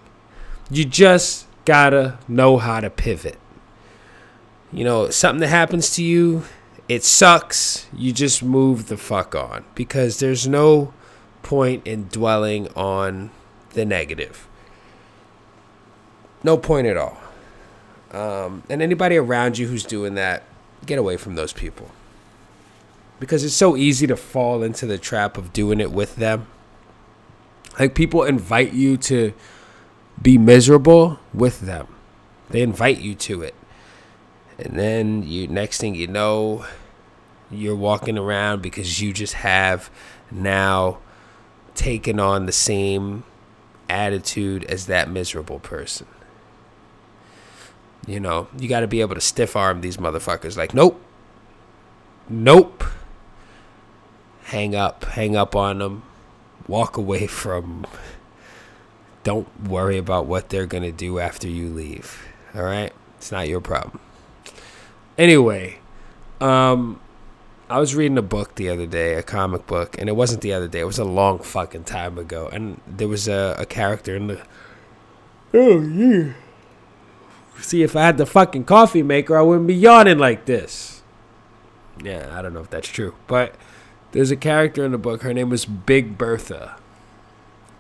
You 0.70 0.86
just 0.86 1.48
gotta 1.66 2.20
know 2.28 2.58
how 2.58 2.80
to 2.80 2.90
pivot. 2.90 3.38
You 4.72 4.84
know, 4.84 5.10
something 5.10 5.40
that 5.40 5.48
happens 5.48 5.96
to 5.96 6.04
you, 6.04 6.44
it 6.88 7.04
sucks. 7.04 7.88
You 7.96 8.12
just 8.12 8.44
move 8.44 8.88
the 8.88 8.98
fuck 8.98 9.36
on 9.36 9.66
because 9.74 10.20
there's 10.20 10.48
no 10.48 10.94
point 11.42 11.88
in 11.88 12.08
dwelling 12.10 12.68
on 12.74 13.32
the 13.72 13.86
negative. 13.86 14.49
No 16.44 16.58
point 16.58 16.88
at 16.88 16.98
all. 16.98 17.18
Um, 18.12 18.64
and 18.70 18.82
anybody 18.82 19.18
around 19.18 19.58
you 19.58 19.68
who's 19.68 19.84
doing 19.84 20.16
that, 20.16 20.44
get 20.86 20.98
away 20.98 21.18
from 21.18 21.36
those 21.36 21.54
people 21.54 21.92
because 23.20 23.44
it's 23.44 23.54
so 23.54 23.76
easy 23.76 24.08
to 24.08 24.16
fall 24.16 24.64
into 24.64 24.86
the 24.86 24.98
trap 24.98 25.38
of 25.38 25.52
doing 25.54 25.80
it 25.80 25.92
with 25.92 26.16
them. 26.16 26.48
Like 27.78 27.94
people 27.94 28.24
invite 28.24 28.74
you 28.74 28.98
to 28.98 29.34
be 30.22 30.38
miserable 30.38 31.20
with 31.34 31.62
them. 31.62 31.88
They 32.50 32.62
invite 32.62 33.00
you 33.00 33.16
to 33.16 33.42
it. 33.42 33.56
And 34.58 34.78
then 34.78 35.24
you 35.24 35.48
next 35.48 35.80
thing 35.80 35.96
you 35.96 36.08
know, 36.08 36.66
you're 37.52 37.76
walking 37.76 38.18
around 38.18 38.62
because 38.62 39.02
you 39.02 39.14
just 39.14 39.34
have 39.36 39.90
now 40.32 41.00
taken 41.76 42.20
on 42.20 42.46
the 42.46 42.52
same 42.52 43.24
attitude 43.90 44.64
as 44.66 44.88
that 44.88 45.10
miserable 45.10 45.60
person. 45.60 46.08
You 48.10 48.20
know, 48.20 48.48
you 48.58 48.68
got 48.68 48.80
to 48.80 48.88
be 48.88 49.02
able 49.02 49.16
to 49.16 49.22
stiff 49.22 49.56
arm 49.56 49.82
these 49.82 49.98
motherfuckers 49.98 50.58
like, 50.58 50.74
"Nope. 50.74 51.02
Nope." 52.28 52.84
hang 54.50 54.76
up, 54.76 55.06
hang 55.06 55.36
up 55.36 55.56
on 55.56 55.80
them, 55.80 56.04
walk 56.68 56.98
away 56.98 57.28
from. 57.28 57.86
Don't 59.24 59.48
worry 59.68 59.98
about 59.98 60.26
what 60.26 60.50
they're 60.50 60.66
to 60.66 60.92
do 60.92 61.20
after 61.20 61.48
you 61.48 61.70
leave. 61.70 62.26
All 62.56 62.64
right? 62.64 62.92
It's 63.18 63.32
not 63.32 63.48
your 63.48 63.62
problem. 63.62 64.00
Anyway, 65.18 65.80
um 66.42 67.00
I 67.70 67.80
was 67.80 67.94
reading 67.94 68.18
a 68.18 68.24
book 68.24 68.56
the 68.56 68.70
other 68.70 68.88
day, 68.88 69.14
a 69.14 69.22
comic 69.22 69.68
book, 69.68 69.96
and 70.00 70.10
it 70.10 70.16
wasn't 70.16 70.42
the 70.42 70.54
other 70.54 70.68
day. 70.68 70.80
It 70.80 70.86
was 70.86 70.98
a 70.98 71.04
long 71.04 71.38
fucking 71.38 71.84
time 71.84 72.18
ago, 72.18 72.50
and 72.52 72.82
there 72.88 73.08
was 73.08 73.28
a, 73.28 73.56
a 73.60 73.66
character 73.66 74.16
in 74.16 74.26
the. 74.28 74.42
Oh 75.54 75.80
yeah. 75.82 76.34
See, 77.62 77.84
if 77.84 77.96
I 77.96 78.06
had 78.06 78.18
the 78.18 78.26
fucking 78.26 78.66
coffee 78.66 79.04
maker, 79.04 79.38
I 79.38 79.42
wouldn't 79.42 79.68
be 79.68 79.76
yawning 79.76 80.18
like 80.18 80.46
this. 80.46 81.02
Yeah, 82.04 82.30
I 82.38 82.42
don't 82.42 82.54
know 82.54 82.62
if 82.62 82.70
that's 82.70 82.88
true, 82.88 83.16
but 83.28 83.56
there's 84.12 84.32
a 84.32 84.38
character 84.38 84.86
in 84.86 84.92
the 84.92 84.98
book. 84.98 85.22
Her 85.22 85.34
name 85.34 85.50
was 85.50 85.66
Big 85.66 86.18
Bertha. 86.18 86.78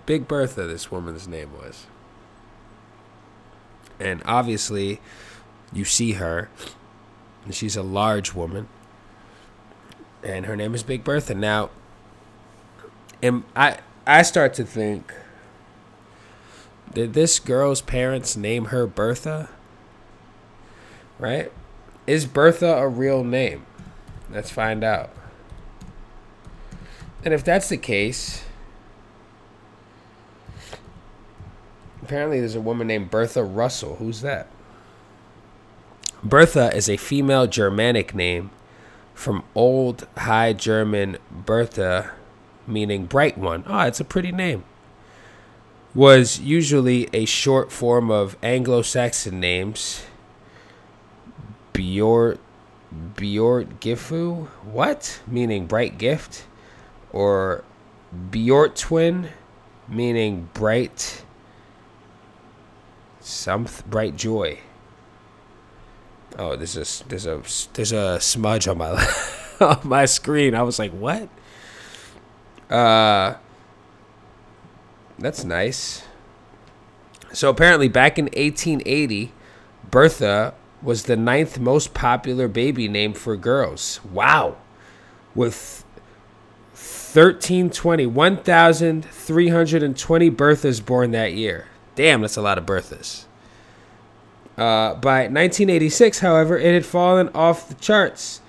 Big 0.06 0.28
Bertha, 0.28 0.68
this 0.68 0.92
woman's 0.92 1.28
name 1.28 1.54
was. 1.54 1.86
And 4.00 4.22
obviously, 4.26 5.00
you 5.74 5.86
see 5.86 6.14
her, 6.14 6.50
she's 7.52 7.76
a 7.76 7.84
large 7.84 8.34
woman. 8.34 8.68
And 10.24 10.46
her 10.46 10.56
name 10.56 10.76
is 10.76 10.84
Big 10.84 11.04
Bertha. 11.04 11.34
Now, 11.34 11.70
and 13.22 13.44
I 13.56 13.80
I 14.06 14.22
start 14.22 14.54
to 14.56 14.64
think 14.64 15.14
did 16.94 17.14
this 17.14 17.40
girl's 17.40 17.82
parents 17.82 18.36
name 18.36 18.66
her 18.66 18.88
Bertha? 18.88 19.50
Right? 21.20 21.52
Is 22.08 22.26
Bertha 22.26 22.76
a 22.78 22.88
real 22.88 23.24
name? 23.24 23.66
Let's 24.32 24.50
find 24.50 24.84
out. 24.84 25.12
And 27.24 27.34
if 27.34 27.44
that's 27.44 27.70
the 27.70 27.78
case, 27.78 28.46
apparently 32.02 32.40
there's 32.40 32.56
a 32.56 32.62
woman 32.62 32.88
named 32.88 33.12
Bertha 33.12 33.44
Russell. 33.44 33.98
Who's 33.98 34.22
that? 34.22 34.48
Bertha 36.24 36.76
is 36.76 36.90
a 36.90 36.98
female 36.98 37.48
Germanic 37.48 38.16
name 38.16 38.52
from 39.14 39.44
Old 39.54 40.08
High 40.18 40.54
German 40.54 41.18
Bertha, 41.30 42.12
meaning 42.66 43.06
bright 43.06 43.38
one. 43.38 43.64
Ah, 43.68 43.84
oh, 43.84 43.88
it's 43.88 44.00
a 44.00 44.06
pretty 44.06 44.32
name. 44.32 44.64
Was 45.94 46.40
usually 46.40 47.10
a 47.14 47.26
short 47.26 47.72
form 47.72 48.10
of 48.10 48.38
Anglo 48.42 48.82
Saxon 48.82 49.40
names. 49.40 50.06
Bjort, 51.80 52.40
Bjort 53.16 53.80
Gifu? 53.80 54.48
What? 54.66 55.22
Meaning 55.28 55.68
bright 55.68 55.98
gift? 55.98 56.46
or 57.12 57.64
Bjortwin, 58.32 59.30
meaning 59.88 60.50
bright, 60.54 61.24
some 63.20 63.68
bright 63.88 64.16
joy. 64.16 64.60
Oh, 66.38 66.56
there's 66.56 66.78
a 66.78 67.08
there's 67.08 67.26
a 67.26 67.42
there's 67.74 67.92
a 67.92 68.20
smudge 68.20 68.68
on 68.68 68.78
my 68.78 69.08
on 69.60 69.80
my 69.84 70.06
screen. 70.06 70.56
I 70.56 70.64
was 70.64 70.80
like, 70.80 70.92
what? 70.92 71.30
Uh, 72.70 73.36
that's 75.18 75.44
nice. 75.44 76.04
So 77.34 77.50
apparently, 77.50 77.88
back 77.88 78.18
in 78.18 78.26
1880, 78.26 79.32
Bertha 79.90 80.54
was 80.82 81.04
the 81.04 81.16
ninth 81.16 81.60
most 81.60 81.94
popular 81.94 82.48
baby 82.48 82.88
name 82.88 83.14
for 83.14 83.36
girls. 83.36 84.00
Wow, 84.12 84.58
with 85.36 85.86
1320, 86.72 88.06
1,320 88.06 90.32
Berthas 90.32 90.86
born 90.86 91.12
that 91.12 91.34
year. 91.34 91.68
Damn, 91.96 92.22
that's 92.22 92.38
a 92.38 92.42
lot 92.42 92.58
of 92.58 92.66
Berthas. 92.66 93.26
Uh, 94.58 94.96
by 94.96 95.22
1986, 95.22 96.20
however, 96.20 96.58
it 96.58 96.74
had 96.74 96.86
fallen 96.86 97.30
off 97.30 97.68
the 97.68 97.76
charts. 97.76 98.42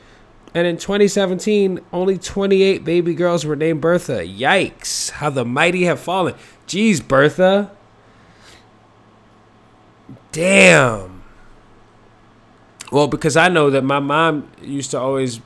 And 0.52 0.66
in 0.66 0.76
2017, 0.76 1.78
only 1.92 2.18
28 2.18 2.84
baby 2.84 3.14
girls 3.14 3.46
were 3.46 3.56
named 3.56 3.80
Bertha. 3.80 4.26
Yikes, 4.26 5.10
how 5.10 5.30
the 5.30 5.44
mighty 5.44 5.84
have 5.84 6.00
fallen. 6.00 6.34
Jeez, 6.66 7.06
Bertha. 7.06 7.70
Damn. 10.32 11.19
Well, 12.90 13.06
because 13.06 13.36
I 13.36 13.48
know 13.48 13.70
that 13.70 13.84
my 13.84 14.00
mom 14.00 14.50
used 14.60 14.90
to 14.90 14.98
always 14.98 15.40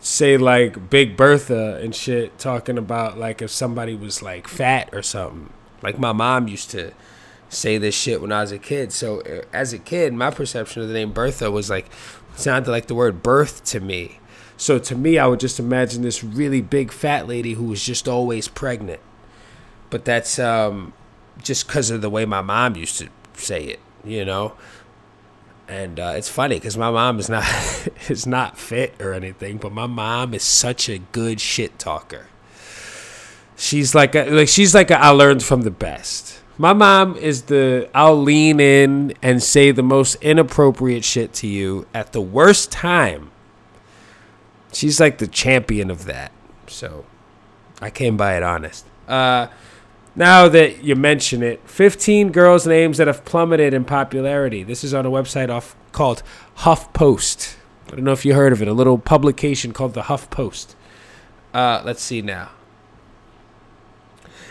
say 0.00 0.36
like 0.36 0.90
Big 0.90 1.16
Bertha 1.16 1.76
and 1.82 1.94
shit, 1.94 2.38
talking 2.38 2.78
about 2.78 3.18
like 3.18 3.42
if 3.42 3.50
somebody 3.50 3.94
was 3.94 4.22
like 4.22 4.46
fat 4.46 4.90
or 4.92 5.02
something. 5.02 5.52
Like 5.82 5.98
my 5.98 6.12
mom 6.12 6.48
used 6.48 6.70
to 6.70 6.92
say 7.48 7.78
this 7.78 7.96
shit 7.96 8.20
when 8.20 8.30
I 8.30 8.42
was 8.42 8.52
a 8.52 8.58
kid. 8.58 8.92
So 8.92 9.20
uh, 9.22 9.42
as 9.52 9.72
a 9.72 9.78
kid, 9.78 10.12
my 10.12 10.30
perception 10.30 10.82
of 10.82 10.88
the 10.88 10.94
name 10.94 11.12
Bertha 11.12 11.50
was 11.50 11.68
like 11.68 11.90
sounded 12.36 12.70
like 12.70 12.86
the 12.86 12.94
word 12.94 13.22
birth 13.22 13.64
to 13.64 13.80
me. 13.80 14.20
So 14.56 14.78
to 14.78 14.94
me, 14.94 15.18
I 15.18 15.26
would 15.26 15.40
just 15.40 15.58
imagine 15.58 16.02
this 16.02 16.22
really 16.22 16.60
big 16.60 16.92
fat 16.92 17.26
lady 17.26 17.54
who 17.54 17.64
was 17.64 17.84
just 17.84 18.08
always 18.08 18.48
pregnant. 18.48 19.00
But 19.90 20.04
that's 20.04 20.38
um, 20.38 20.92
just 21.42 21.66
because 21.66 21.90
of 21.90 22.02
the 22.02 22.10
way 22.10 22.24
my 22.24 22.42
mom 22.42 22.76
used 22.76 22.98
to 22.98 23.08
say 23.34 23.64
it, 23.64 23.80
you 24.04 24.24
know 24.24 24.54
and 25.68 26.00
uh, 26.00 26.14
it's 26.16 26.30
funny 26.30 26.56
because 26.56 26.76
my 26.78 26.90
mom 26.90 27.18
is 27.18 27.28
not 27.28 27.44
is 28.08 28.26
not 28.26 28.58
fit 28.58 28.94
or 29.00 29.12
anything, 29.12 29.58
but 29.58 29.70
my 29.72 29.86
mom 29.86 30.34
is 30.34 30.42
such 30.42 30.88
a 30.88 30.98
good 30.98 31.40
shit 31.40 31.78
talker. 31.78 32.26
She's 33.56 33.94
like 33.94 34.14
a, 34.14 34.30
like 34.30 34.48
she's 34.48 34.74
like 34.74 34.90
a, 34.90 34.98
I 34.98 35.10
learned 35.10 35.42
from 35.42 35.62
the 35.62 35.70
best. 35.70 36.40
My 36.56 36.72
mom 36.72 37.16
is 37.16 37.42
the 37.42 37.88
I'll 37.94 38.20
lean 38.20 38.60
in 38.60 39.14
and 39.22 39.42
say 39.42 39.70
the 39.70 39.82
most 39.82 40.16
inappropriate 40.16 41.04
shit 41.04 41.32
to 41.34 41.46
you 41.46 41.86
at 41.92 42.12
the 42.12 42.20
worst 42.20 42.72
time. 42.72 43.30
She's 44.72 44.98
like 44.98 45.18
the 45.18 45.26
champion 45.26 45.90
of 45.90 46.06
that. 46.06 46.32
So 46.66 47.04
I 47.80 47.90
came 47.90 48.16
by 48.16 48.36
it 48.36 48.42
honest. 48.42 48.86
Uh, 49.06 49.48
Now 50.18 50.48
that 50.48 50.82
you 50.82 50.96
mention 50.96 51.44
it, 51.44 51.60
15 51.70 52.32
girls' 52.32 52.66
names 52.66 52.98
that 52.98 53.06
have 53.06 53.24
plummeted 53.24 53.72
in 53.72 53.84
popularity. 53.84 54.64
This 54.64 54.82
is 54.82 54.92
on 54.92 55.06
a 55.06 55.10
website 55.10 55.48
off 55.48 55.76
called 55.92 56.24
HuffPost. 56.58 57.54
I 57.86 57.90
don't 57.92 58.02
know 58.02 58.10
if 58.10 58.24
you 58.24 58.34
heard 58.34 58.52
of 58.52 58.60
it, 58.60 58.66
a 58.66 58.72
little 58.72 58.98
publication 58.98 59.72
called 59.72 59.94
the 59.94 60.02
HuffPost. 60.02 60.74
Uh, 61.54 61.82
let's 61.84 62.02
see 62.02 62.20
now. 62.20 62.50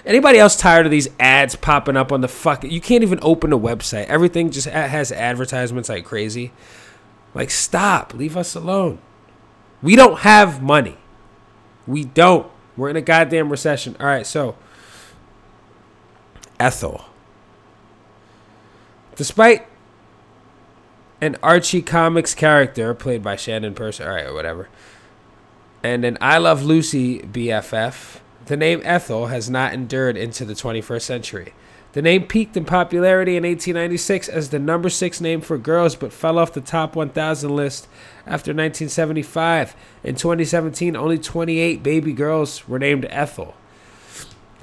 Anybody 0.06 0.40
else 0.40 0.56
tired 0.56 0.86
of 0.86 0.92
these 0.92 1.10
ads 1.20 1.58
popping 1.58 1.98
up 1.98 2.14
on 2.14 2.22
the 2.22 2.30
fuck? 2.30 2.64
You 2.64 2.80
can't 2.80 3.04
even 3.04 3.20
open 3.22 3.52
a 3.52 3.60
website. 3.60 4.06
Everything 4.06 4.52
just 4.52 4.68
has 4.68 5.12
advertisements 5.12 5.90
like 5.90 6.06
crazy. 6.06 6.54
Like, 7.34 7.50
stop. 7.50 8.14
Leave 8.14 8.38
us 8.38 8.56
alone. 8.56 9.00
We 9.82 9.98
don't 9.98 10.20
have 10.20 10.64
money. 10.64 10.98
We 11.86 12.06
don't. 12.06 12.50
We're 12.78 12.90
in 12.90 12.96
a 12.96 13.02
goddamn 13.02 13.50
recession. 13.50 13.98
All 14.00 14.06
right, 14.06 14.26
so 14.26 14.56
Ethel. 16.60 17.06
Despite 19.16 19.66
an 21.22 21.38
Archie 21.42 21.82
Comics 21.82 22.36
character 22.36 22.94
played 22.94 23.24
by 23.24 23.36
Shannon 23.36 23.74
Purser, 23.74 24.08
all 24.08 24.16
right, 24.16 24.34
whatever, 24.34 24.70
and 25.84 26.06
an 26.06 26.18
I 26.22 26.38
Love 26.38 26.64
Lucy 26.64 27.20
BFF, 27.20 28.20
the 28.46 28.58
name 28.58 28.82
Ethel 28.84 29.28
has 29.28 29.50
not 29.50 29.74
endured 29.74 30.18
into 30.18 30.46
the 30.46 30.54
21st 30.54 31.02
century. 31.02 31.54
The 31.94 32.02
name 32.02 32.28
peaked 32.28 32.56
in 32.56 32.66
popularity 32.66 33.38
in 33.38 33.44
1896 33.44 34.30
as 34.30 34.50
the 34.50 34.60
number 34.60 34.90
six 34.90 35.20
name 35.20 35.42
for 35.42 35.58
girls, 35.58 35.96
but 35.96 36.14
fell 36.14 36.38
off 36.38 36.54
the 36.54 36.62
top 36.62 36.96
1,000 36.96 37.56
list 37.56 37.88
after 38.26 38.52
1975. 38.52 39.76
In 40.04 40.16
2017, 40.16 40.96
only 40.96 41.18
28 41.18 41.82
baby 41.82 42.14
girls 42.14 42.68
were 42.68 42.78
named 42.78 43.08
Ethel. 43.10 43.56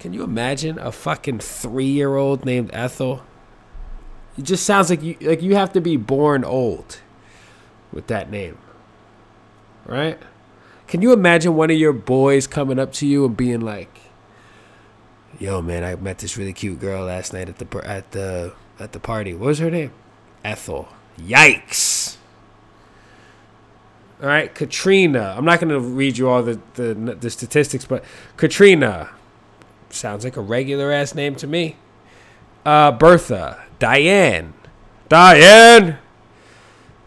Can 0.00 0.12
you 0.12 0.22
imagine 0.22 0.78
a 0.78 0.92
fucking 0.92 1.38
three-year-old 1.38 2.44
named 2.44 2.70
Ethel? 2.72 3.22
It 4.36 4.42
just 4.44 4.66
sounds 4.66 4.90
like 4.90 5.02
you 5.02 5.16
like 5.20 5.42
you 5.42 5.54
have 5.54 5.72
to 5.74 5.80
be 5.80 5.96
born 5.96 6.44
old 6.44 7.00
with 7.92 8.08
that 8.08 8.30
name, 8.30 8.58
right? 9.86 10.18
Can 10.88 11.02
you 11.02 11.12
imagine 11.12 11.54
one 11.56 11.70
of 11.70 11.76
your 11.78 11.92
boys 11.92 12.46
coming 12.46 12.78
up 12.78 12.92
to 12.94 13.06
you 13.06 13.24
and 13.24 13.36
being 13.36 13.60
like, 13.60 13.96
"Yo, 15.38 15.62
man, 15.62 15.84
I 15.84 15.94
met 15.94 16.18
this 16.18 16.36
really 16.36 16.52
cute 16.52 16.80
girl 16.80 17.04
last 17.04 17.32
night 17.32 17.48
at 17.48 17.58
the 17.58 17.86
at 17.86 18.10
the 18.10 18.52
at 18.78 18.92
the 18.92 19.00
party. 19.00 19.34
What 19.34 19.46
was 19.46 19.58
her 19.60 19.70
name? 19.70 19.92
Ethel. 20.44 20.88
Yikes." 21.18 22.16
All 24.20 24.28
right, 24.28 24.54
Katrina. 24.54 25.34
I'm 25.36 25.44
not 25.44 25.60
going 25.60 25.70
to 25.70 25.80
read 25.80 26.18
you 26.18 26.28
all 26.28 26.42
the, 26.42 26.60
the 26.74 26.94
the 26.94 27.30
statistics, 27.30 27.84
but 27.84 28.04
Katrina, 28.36 29.10
Sounds 29.94 30.24
like 30.24 30.36
a 30.36 30.40
regular 30.40 30.90
ass 30.90 31.14
name 31.14 31.36
to 31.36 31.46
me. 31.46 31.76
Uh, 32.66 32.90
Bertha, 32.90 33.64
Diane, 33.78 34.52
Diane. 35.08 35.98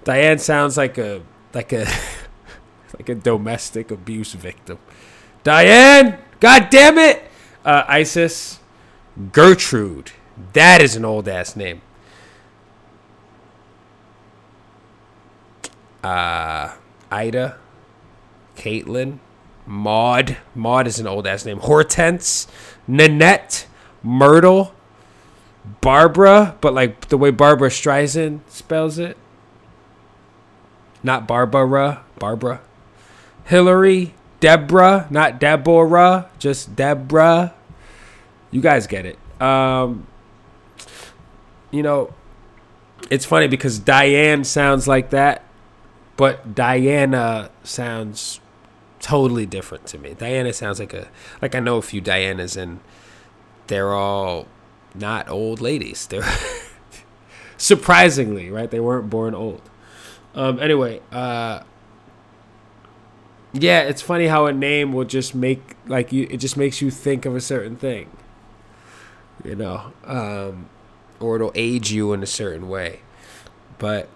Diane 0.06 0.40
sounds 0.40 0.78
like 0.78 0.98
a 0.98 1.22
like 1.54 1.74
a 1.74 1.86
like 2.98 3.10
a 3.10 3.16
domestic 3.16 3.92
abuse 3.92 4.34
victim. 4.34 4.80
Diane, 5.44 6.18
God 6.40 6.70
damn 6.70 6.98
it. 6.98 7.24
Uh, 7.66 7.84
Isis, 7.88 8.60
Gertrude. 9.34 10.12
That 10.54 10.82
is 10.82 10.96
an 10.96 11.04
old 11.04 11.28
ass 11.28 11.56
name. 11.58 11.82
Uh, 16.04 16.76
Ida, 17.12 17.58
Caitlin, 18.56 19.20
Maud. 19.66 20.38
Maud 20.56 20.88
is 20.88 21.00
an 21.00 21.08
old 21.08 21.28
ass 21.28 21.46
name. 21.46 21.60
Hortense, 21.60 22.48
Nanette, 22.88 23.68
Myrtle, 24.02 24.74
Barbara, 25.82 26.56
but 26.62 26.74
like 26.74 27.10
the 27.10 27.18
way 27.18 27.32
Barbra 27.32 27.70
Streisand 27.70 28.40
spells 28.48 28.98
it. 28.98 29.18
Not 31.04 31.28
Barbara, 31.28 32.04
Barbara. 32.18 32.62
Hillary, 33.46 34.14
Deborah, 34.40 35.08
not 35.10 35.40
Deborah, 35.40 36.30
just 36.40 36.76
Deborah. 36.76 37.54
You 38.52 38.62
guys 38.62 38.88
get 38.88 39.06
it. 39.06 39.18
Um, 39.42 40.08
you 41.72 41.84
know, 41.84 42.14
it's 43.10 43.26
funny 43.26 43.48
because 43.48 43.80
Diane 43.80 44.44
sounds 44.44 44.88
like 44.88 45.12
that, 45.12 45.44
but 46.16 46.56
Diana 46.56 47.50
sounds 47.64 48.40
totally 49.00 49.46
different 49.46 49.86
to 49.88 49.98
me. 49.98 50.16
Diana 50.18 50.54
sounds 50.54 50.80
like 50.80 50.94
a 50.94 51.08
like 51.42 51.56
I 51.56 51.60
know 51.60 51.78
a 51.78 51.82
few 51.82 52.02
Dianas 52.02 52.56
and 52.58 52.80
they're 53.68 53.94
all 53.94 54.48
not 54.96 55.30
old 55.30 55.62
ladies. 55.62 56.08
They're 56.08 56.28
surprisingly, 57.58 58.50
right? 58.50 58.70
They 58.70 58.80
weren't 58.80 59.10
born 59.10 59.36
old. 59.36 59.62
Um 60.36 60.60
anyway, 60.60 61.02
uh 61.12 61.62
yeah, 63.54 63.82
it's 63.82 64.02
funny 64.02 64.28
how 64.28 64.46
a 64.46 64.54
name 64.54 64.94
will 64.94 65.06
just 65.06 65.34
make 65.34 65.76
like 65.88 66.12
you 66.12 66.28
it 66.30 66.38
just 66.38 66.58
makes 66.58 66.82
you 66.82 66.92
think 66.92 67.26
of 67.26 67.36
a 67.36 67.42
certain 67.42 67.76
thing. 67.76 68.10
You 69.44 69.56
know, 69.56 69.94
um 70.06 70.70
or 71.20 71.36
it'll 71.36 71.52
age 71.56 71.92
you 71.92 72.14
in 72.14 72.22
a 72.24 72.28
certain 72.28 72.70
way. 72.70 73.00
But 73.80 74.10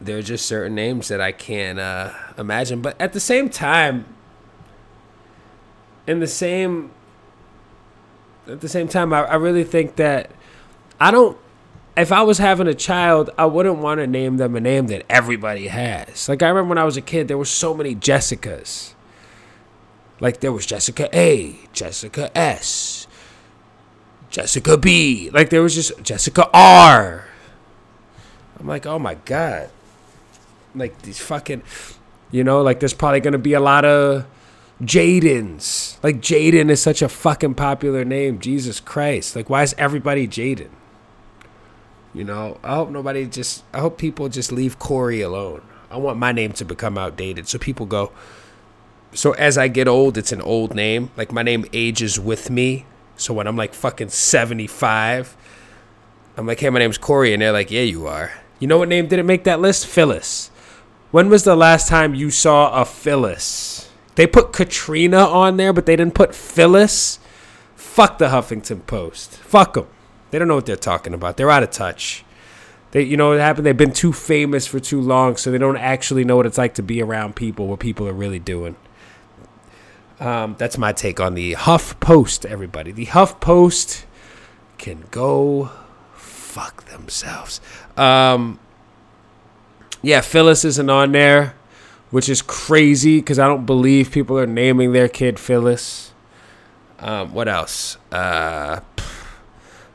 there 0.00 0.18
are 0.18 0.22
just 0.22 0.46
certain 0.46 0.74
names 0.74 1.08
that 1.08 1.20
I 1.20 1.32
can't 1.32 1.78
uh, 1.78 2.12
imagine. 2.38 2.82
But 2.82 3.00
at 3.00 3.12
the 3.12 3.20
same 3.20 3.48
time, 3.48 4.06
in 6.06 6.20
the 6.20 6.26
same 6.26 6.90
at 8.46 8.60
the 8.60 8.68
same 8.68 8.88
time, 8.88 9.12
I, 9.12 9.22
I 9.22 9.34
really 9.36 9.64
think 9.64 9.96
that 9.96 10.30
I 10.98 11.10
don't. 11.10 11.38
If 11.96 12.12
I 12.12 12.22
was 12.22 12.38
having 12.38 12.66
a 12.66 12.74
child, 12.74 13.30
I 13.36 13.46
wouldn't 13.46 13.78
want 13.78 13.98
to 14.00 14.06
name 14.06 14.36
them 14.36 14.56
a 14.56 14.60
name 14.60 14.86
that 14.86 15.04
everybody 15.10 15.68
has. 15.68 16.28
Like 16.28 16.42
I 16.42 16.48
remember 16.48 16.70
when 16.70 16.78
I 16.78 16.84
was 16.84 16.96
a 16.96 17.02
kid, 17.02 17.28
there 17.28 17.38
were 17.38 17.44
so 17.44 17.74
many 17.74 17.94
Jessicas. 17.94 18.94
Like 20.18 20.40
there 20.40 20.52
was 20.52 20.66
Jessica 20.66 21.08
A, 21.16 21.58
Jessica 21.72 22.36
S, 22.36 23.06
Jessica 24.30 24.76
B. 24.76 25.30
Like 25.30 25.50
there 25.50 25.62
was 25.62 25.74
just 25.74 26.02
Jessica 26.02 26.48
R. 26.54 27.26
I'm 28.58 28.66
like, 28.66 28.86
oh 28.86 28.98
my 28.98 29.14
god 29.14 29.70
like 30.74 31.02
these 31.02 31.18
fucking, 31.20 31.62
you 32.30 32.44
know, 32.44 32.62
like 32.62 32.80
there's 32.80 32.94
probably 32.94 33.20
gonna 33.20 33.38
be 33.38 33.54
a 33.54 33.60
lot 33.60 33.84
of 33.84 34.26
Jadens. 34.82 36.02
Like 36.02 36.20
Jaden 36.20 36.70
is 36.70 36.80
such 36.80 37.02
a 37.02 37.08
fucking 37.08 37.54
popular 37.54 38.04
name. 38.04 38.38
Jesus 38.38 38.80
Christ! 38.80 39.36
Like 39.36 39.50
why 39.50 39.62
is 39.62 39.74
everybody 39.78 40.26
Jaden? 40.26 40.70
You 42.12 42.24
know, 42.24 42.58
I 42.64 42.74
hope 42.74 42.90
nobody 42.90 43.26
just. 43.26 43.64
I 43.72 43.80
hope 43.80 43.98
people 43.98 44.28
just 44.28 44.50
leave 44.50 44.78
Corey 44.78 45.20
alone. 45.20 45.62
I 45.90 45.96
want 45.96 46.18
my 46.18 46.32
name 46.32 46.52
to 46.54 46.64
become 46.64 46.96
outdated, 46.96 47.48
so 47.48 47.58
people 47.58 47.86
go. 47.86 48.12
So 49.12 49.32
as 49.32 49.58
I 49.58 49.68
get 49.68 49.88
old, 49.88 50.16
it's 50.16 50.32
an 50.32 50.40
old 50.40 50.74
name. 50.74 51.10
Like 51.16 51.32
my 51.32 51.42
name 51.42 51.66
ages 51.72 52.18
with 52.18 52.50
me. 52.50 52.86
So 53.16 53.34
when 53.34 53.46
I'm 53.46 53.56
like 53.56 53.74
fucking 53.74 54.08
75, 54.08 55.36
I'm 56.36 56.46
like, 56.46 56.60
hey, 56.60 56.70
my 56.70 56.78
name's 56.78 56.96
Corey, 56.96 57.32
and 57.32 57.42
they're 57.42 57.52
like, 57.52 57.70
yeah, 57.70 57.82
you 57.82 58.06
are. 58.06 58.32
You 58.60 58.66
know 58.66 58.78
what 58.78 58.88
name 58.88 59.08
didn't 59.08 59.26
make 59.26 59.44
that 59.44 59.60
list? 59.60 59.86
Phyllis. 59.86 60.50
When 61.10 61.28
was 61.28 61.42
the 61.42 61.56
last 61.56 61.88
time 61.88 62.14
you 62.14 62.30
saw 62.30 62.80
a 62.80 62.84
Phyllis? 62.84 63.90
They 64.14 64.26
put 64.26 64.52
Katrina 64.52 65.18
on 65.18 65.56
there, 65.56 65.72
but 65.72 65.86
they 65.86 65.96
didn't 65.96 66.14
put 66.14 66.34
Phyllis. 66.34 67.18
Fuck 67.74 68.18
the 68.18 68.28
Huffington 68.28 68.86
Post. 68.86 69.32
Fuck 69.38 69.74
them. 69.74 69.88
They 70.30 70.38
don't 70.38 70.46
know 70.46 70.54
what 70.54 70.66
they're 70.66 70.76
talking 70.76 71.14
about. 71.14 71.36
They're 71.36 71.50
out 71.50 71.64
of 71.64 71.70
touch. 71.70 72.24
They, 72.92 73.02
you 73.02 73.16
know 73.16 73.30
what 73.30 73.40
happened? 73.40 73.66
They've 73.66 73.76
been 73.76 73.92
too 73.92 74.12
famous 74.12 74.66
for 74.66 74.78
too 74.78 75.00
long, 75.00 75.36
so 75.36 75.50
they 75.50 75.58
don't 75.58 75.76
actually 75.76 76.24
know 76.24 76.36
what 76.36 76.46
it's 76.46 76.58
like 76.58 76.74
to 76.74 76.82
be 76.82 77.02
around 77.02 77.34
people, 77.34 77.66
what 77.66 77.80
people 77.80 78.06
are 78.06 78.12
really 78.12 78.38
doing. 78.38 78.76
Um, 80.20 80.54
that's 80.58 80.76
my 80.76 80.92
take 80.92 81.18
on 81.18 81.34
the 81.34 81.54
Huff 81.54 81.98
Post, 81.98 82.44
everybody. 82.46 82.92
The 82.92 83.06
Huff 83.06 83.40
Post 83.40 84.06
can 84.78 85.04
go 85.10 85.70
fuck 86.14 86.84
themselves. 86.84 87.60
Um, 87.96 88.60
yeah, 90.02 90.20
Phyllis 90.20 90.64
isn't 90.64 90.90
on 90.90 91.12
there, 91.12 91.54
which 92.10 92.28
is 92.28 92.42
crazy 92.42 93.20
because 93.20 93.38
I 93.38 93.46
don't 93.46 93.66
believe 93.66 94.10
people 94.10 94.38
are 94.38 94.46
naming 94.46 94.92
their 94.92 95.08
kid 95.08 95.38
Phyllis. 95.38 96.12
Um, 96.98 97.32
what 97.32 97.48
else? 97.48 97.96
Uh, 98.12 98.80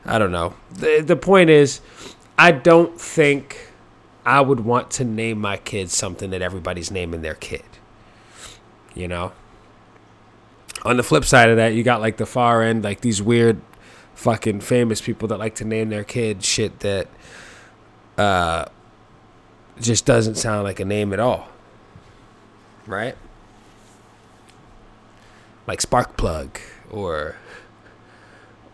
I 0.04 0.18
don't 0.18 0.32
know. 0.32 0.54
The, 0.72 1.02
the 1.06 1.16
point 1.16 1.50
is, 1.50 1.80
I 2.38 2.52
don't 2.52 3.00
think 3.00 3.72
I 4.24 4.40
would 4.40 4.60
want 4.60 4.90
to 4.92 5.04
name 5.04 5.40
my 5.40 5.56
kid 5.56 5.90
something 5.90 6.30
that 6.30 6.42
everybody's 6.42 6.90
naming 6.90 7.22
their 7.22 7.34
kid. 7.34 7.64
You 8.94 9.08
know? 9.08 9.32
On 10.84 10.96
the 10.96 11.02
flip 11.02 11.24
side 11.24 11.48
of 11.48 11.56
that, 11.56 11.74
you 11.74 11.82
got 11.82 12.00
like 12.00 12.16
the 12.16 12.26
far 12.26 12.62
end, 12.62 12.84
like 12.84 13.00
these 13.00 13.20
weird 13.20 13.60
fucking 14.14 14.60
famous 14.60 15.00
people 15.00 15.28
that 15.28 15.38
like 15.38 15.54
to 15.56 15.64
name 15.64 15.90
their 15.90 16.04
kid 16.04 16.42
shit 16.42 16.80
that 16.80 17.06
uh 18.16 18.64
just 19.80 20.04
doesn't 20.04 20.36
sound 20.36 20.64
like 20.64 20.80
a 20.80 20.84
name 20.84 21.12
at 21.12 21.20
all. 21.20 21.48
Right? 22.86 23.16
Like 25.66 25.80
spark 25.80 26.16
plug 26.16 26.60
or 26.90 27.36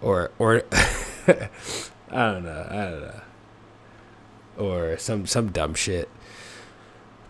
or 0.00 0.30
or 0.38 0.62
I 0.72 2.32
don't 2.32 2.44
know, 2.44 2.66
I 2.68 2.74
don't 2.74 3.00
know, 3.00 3.20
or 4.58 4.98
some 4.98 5.26
some 5.26 5.50
dumb 5.50 5.74
shit. 5.74 6.10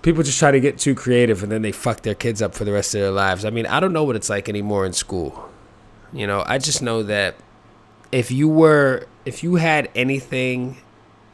People 0.02 0.24
just 0.24 0.40
try 0.40 0.50
to 0.50 0.58
get 0.58 0.78
too 0.78 0.96
creative 0.96 1.44
and 1.44 1.52
then 1.52 1.62
they 1.62 1.70
fuck 1.70 2.02
their 2.02 2.16
kids 2.16 2.42
up 2.42 2.56
for 2.56 2.64
the 2.64 2.72
rest 2.72 2.92
of 2.96 3.00
their 3.00 3.12
lives. 3.12 3.44
I 3.44 3.50
mean, 3.50 3.66
I 3.66 3.78
don't 3.78 3.92
know 3.92 4.02
what 4.02 4.16
it's 4.16 4.28
like 4.28 4.48
anymore 4.48 4.84
in 4.84 4.92
school. 4.92 5.48
You 6.12 6.26
know, 6.26 6.42
I 6.44 6.58
just 6.58 6.82
know 6.82 7.04
that 7.04 7.36
if 8.10 8.32
you 8.32 8.48
were 8.48 9.06
if 9.24 9.44
you 9.44 9.56
had 9.56 9.88
anything 9.94 10.78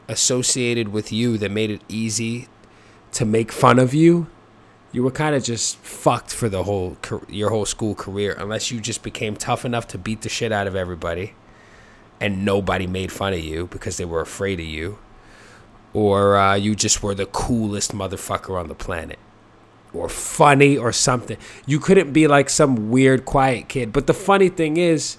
associated 0.09 0.89
with 0.89 1.13
you 1.13 1.37
that 1.37 1.51
made 1.51 1.69
it 1.69 1.81
easy 1.87 2.47
to 3.13 3.25
make 3.25 3.51
fun 3.51 3.79
of 3.79 3.93
you, 3.93 4.27
you 4.91 5.03
were 5.03 5.11
kind 5.11 5.35
of 5.35 5.43
just 5.43 5.77
fucked 5.77 6.33
for 6.33 6.49
the 6.49 6.63
whole 6.63 6.97
your 7.27 7.51
whole 7.51 7.65
school 7.65 7.93
career 7.93 8.35
unless 8.39 8.71
you 8.71 8.81
just 8.81 9.03
became 9.03 9.35
tough 9.35 9.63
enough 9.63 9.87
to 9.87 9.97
beat 9.97 10.21
the 10.21 10.29
shit 10.29 10.51
out 10.51 10.65
of 10.65 10.75
everybody 10.75 11.33
and 12.19 12.43
nobody 12.43 12.87
made 12.87 13.11
fun 13.11 13.33
of 13.33 13.39
you 13.39 13.67
because 13.67 13.97
they 13.97 14.05
were 14.05 14.21
afraid 14.21 14.59
of 14.59 14.65
you 14.65 14.97
or 15.93 16.37
uh, 16.37 16.55
you 16.55 16.75
just 16.75 17.03
were 17.03 17.13
the 17.13 17.27
coolest 17.27 17.93
motherfucker 17.93 18.59
on 18.59 18.67
the 18.67 18.75
planet 18.75 19.19
or 19.93 20.09
funny 20.09 20.77
or 20.77 20.91
something. 20.91 21.37
You 21.65 21.79
couldn't 21.79 22.11
be 22.11 22.27
like 22.27 22.49
some 22.49 22.89
weird 22.89 23.25
quiet 23.25 23.69
kid 23.69 23.93
but 23.93 24.07
the 24.07 24.13
funny 24.15 24.49
thing 24.49 24.77
is 24.77 25.17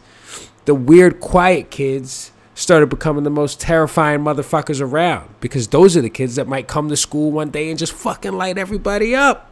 the 0.64 0.74
weird 0.74 1.20
quiet 1.20 1.70
kids 1.70 2.32
started 2.60 2.88
becoming 2.88 3.24
the 3.24 3.30
most 3.30 3.60
terrifying 3.60 4.20
motherfuckers 4.20 4.80
around 4.80 5.34
because 5.40 5.68
those 5.68 5.96
are 5.96 6.02
the 6.02 6.10
kids 6.10 6.36
that 6.36 6.46
might 6.46 6.68
come 6.68 6.88
to 6.88 6.96
school 6.96 7.30
one 7.30 7.50
day 7.50 7.70
and 7.70 7.78
just 7.78 7.92
fucking 7.92 8.32
light 8.32 8.58
everybody 8.58 9.14
up 9.14 9.50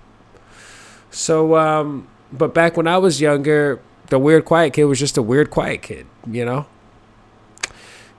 so, 1.11 1.57
um, 1.57 2.09
but 2.33 2.55
back 2.55 2.77
when 2.77 2.87
I 2.87 2.99
was 2.99 3.21
younger, 3.21 3.81
the 4.09 4.19
weird 4.19 4.45
quiet 4.45 4.73
kid 4.73 4.85
was 4.85 4.99
just 4.99 5.17
a 5.17 5.23
weird 5.23 5.51
quiet 5.51 5.83
kid, 5.83 6.07
you 6.27 6.45
know? 6.45 6.67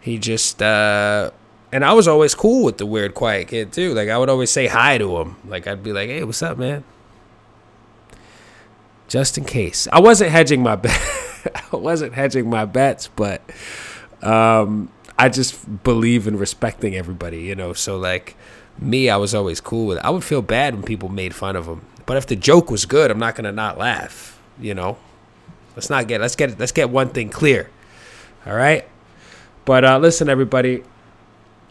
He 0.02 0.18
just, 0.18 0.62
uh, 0.62 1.32
and 1.72 1.86
I 1.86 1.94
was 1.94 2.08
always 2.08 2.34
cool 2.34 2.64
with 2.64 2.78
the 2.78 2.86
weird 2.86 3.14
quiet 3.14 3.50
kid 3.50 3.72
too. 3.72 3.94
Like, 3.94 4.10
I 4.10 4.18
would 4.18 4.30
always 4.30 4.50
say 4.50 4.68
hi 4.68 4.98
to 4.98 5.18
him. 5.18 5.36
Like, 5.46 5.68
I'd 5.68 5.84
be 5.84 5.94
like, 5.94 6.10
hey, 6.10 6.24
what's 6.24 6.42
up, 6.42 6.58
man? 6.58 6.84
Just 9.08 9.38
in 9.38 9.46
case. 9.46 9.88
I 9.92 10.00
wasn't 10.00 10.32
hedging 10.32 10.64
my. 10.64 10.80
I 11.72 11.76
wasn't 11.76 12.14
hedging 12.14 12.50
my 12.50 12.66
bets, 12.66 13.08
but 13.08 13.42
um, 14.22 14.90
I 15.18 15.30
just 15.30 15.84
believe 15.84 16.28
in 16.28 16.38
respecting 16.38 16.96
everybody, 16.96 17.42
you 17.42 17.56
know? 17.56 17.74
So, 17.74 17.98
like, 17.98 18.36
me, 18.82 19.10
I 19.10 19.18
was 19.18 19.36
always 19.36 19.62
cool 19.62 19.88
with 19.88 19.98
it. 19.98 20.06
I 20.06 20.10
would 20.10 20.24
feel 20.24 20.42
bad 20.42 20.74
when 20.74 20.84
people 20.84 21.10
made 21.10 21.36
fun 21.36 21.56
of 21.56 21.66
him. 21.66 21.82
But 22.06 22.18
if 22.18 22.26
the 22.26 22.36
joke 22.36 22.72
was 22.72 22.86
good, 22.86 23.12
I'm 23.12 23.20
not 23.20 23.36
gonna 23.36 23.52
not 23.52 23.78
laugh. 23.78 24.42
You 24.60 24.74
know, 24.74 24.98
let's 25.76 25.90
not 25.90 26.08
get 26.08 26.22
let's 26.22 26.36
get 26.36 26.60
let's 26.60 26.72
get 26.72 26.90
one 26.90 27.10
thing 27.10 27.30
clear. 27.30 27.70
All 28.46 28.56
right. 28.56 28.88
But 29.66 29.86
uh, 29.86 30.00
listen, 30.00 30.30
everybody. 30.30 30.84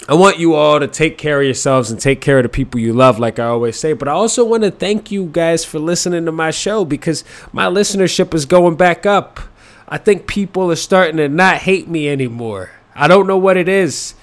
I 0.08 0.14
want 0.14 0.38
you 0.38 0.54
all 0.54 0.78
to 0.78 0.86
take 0.86 1.18
care 1.18 1.40
of 1.40 1.44
yourselves 1.44 1.90
and 1.90 2.00
take 2.00 2.20
care 2.20 2.38
of 2.38 2.44
the 2.44 2.48
people 2.48 2.78
you 2.78 2.92
love, 2.92 3.18
like 3.18 3.40
I 3.40 3.46
always 3.46 3.76
say. 3.76 3.94
But 3.94 4.06
I 4.06 4.12
also 4.12 4.44
want 4.44 4.62
to 4.62 4.70
thank 4.70 5.10
you 5.10 5.26
guys 5.26 5.64
for 5.64 5.80
listening 5.80 6.24
to 6.26 6.32
my 6.32 6.52
show 6.52 6.84
because 6.84 7.24
my 7.52 7.66
listenership 7.66 8.32
is 8.32 8.46
going 8.46 8.76
back 8.76 9.04
up. 9.04 9.40
I 9.88 9.96
think 9.96 10.26
people 10.26 10.70
are 10.70 10.76
starting 10.76 11.16
to 11.16 11.28
not 11.28 11.58
hate 11.58 11.88
me 11.88 12.08
anymore. 12.08 12.70
I 12.94 13.08
don't 13.08 13.26
know 13.26 13.38
what 13.38 13.56
it 13.56 13.68
is, 13.68 14.14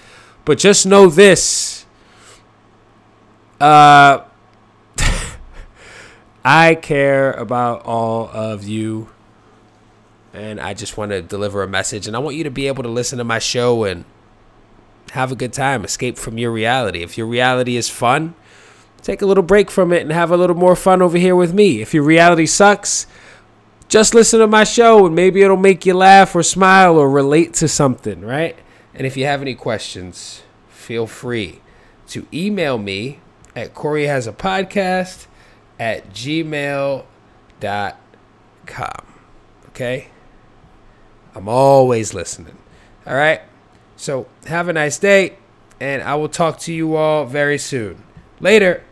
but 0.45 0.60
just 0.60 0.86
know 0.86 1.10
this. 1.10 1.86
Uh, 3.60 4.23
I 6.45 6.75
care 6.75 7.32
about 7.32 7.84
all 7.84 8.30
of 8.30 8.63
you. 8.63 9.10
And 10.34 10.60
I 10.60 10.73
just 10.73 10.97
want 10.97 11.12
to 11.12 11.21
deliver 11.21 11.63
a 11.63 11.67
message. 11.67 12.08
And 12.08 12.15
I 12.15 12.19
want 12.19 12.36
you 12.36 12.43
to 12.43 12.51
be 12.51 12.67
able 12.67 12.84
to 12.84 12.89
listen 12.89 13.17
to 13.17 13.23
my 13.23 13.39
show 13.39 13.86
and 13.86 14.06
have 15.12 15.32
a 15.32 15.36
good 15.36 15.54
time, 15.54 15.84
escape 15.84 16.17
from 16.17 16.38
your 16.38 16.51
reality. 16.51 17.01
If 17.01 17.17
your 17.17 17.25
reality 17.25 17.78
is 17.78 17.89
fun, 17.89 18.36
take 19.01 19.21
a 19.21 19.25
little 19.25 19.43
break 19.43 19.71
from 19.71 19.93
it 19.93 20.01
and 20.01 20.12
have 20.12 20.30
a 20.30 20.38
little 20.38 20.56
more 20.56 20.75
fun 20.75 21.01
over 21.01 21.17
here 21.17 21.36
with 21.36 21.54
me. 21.54 21.82
If 21.82 21.93
your 21.93 22.04
reality 22.04 22.45
sucks, 22.45 23.08
just 23.88 24.13
listen 24.13 24.39
to 24.39 24.48
my 24.48 24.63
show 24.63 25.06
and 25.06 25.15
maybe 25.15 25.41
it'll 25.41 25.58
make 25.58 25.86
you 25.86 25.93
laugh 25.93 26.36
or 26.36 26.43
smile 26.43 26.98
or 26.98 27.10
relate 27.10 27.54
to 27.56 27.67
something, 27.67 28.21
right? 28.21 28.58
And 28.93 29.06
if 29.06 29.15
you 29.17 29.26
have 29.26 29.41
any 29.41 29.56
questions, 29.56 30.41
feel 30.69 31.08
free 31.08 31.62
to 32.08 32.28
email 32.34 32.78
me 32.78 33.19
at 33.56 33.74
Corey 33.74 34.06
has 34.06 34.28
a 34.28 34.34
podcast 34.34 35.28
at 35.80 36.10
gmail.com. 36.12 37.06
Okay? 39.69 40.08
I'm 41.34 41.50
always 41.50 42.13
listening. 42.13 42.58
All 43.06 43.15
right? 43.15 43.41
So 43.98 44.28
have 44.45 44.67
a 44.67 44.74
nice 44.74 44.98
day, 44.98 45.38
and 45.80 46.02
I 46.02 46.15
will 46.15 46.30
talk 46.30 46.60
to 46.60 46.74
you 46.74 46.95
all 46.95 47.26
very 47.26 47.58
soon. 47.58 48.04
Later. 48.39 48.84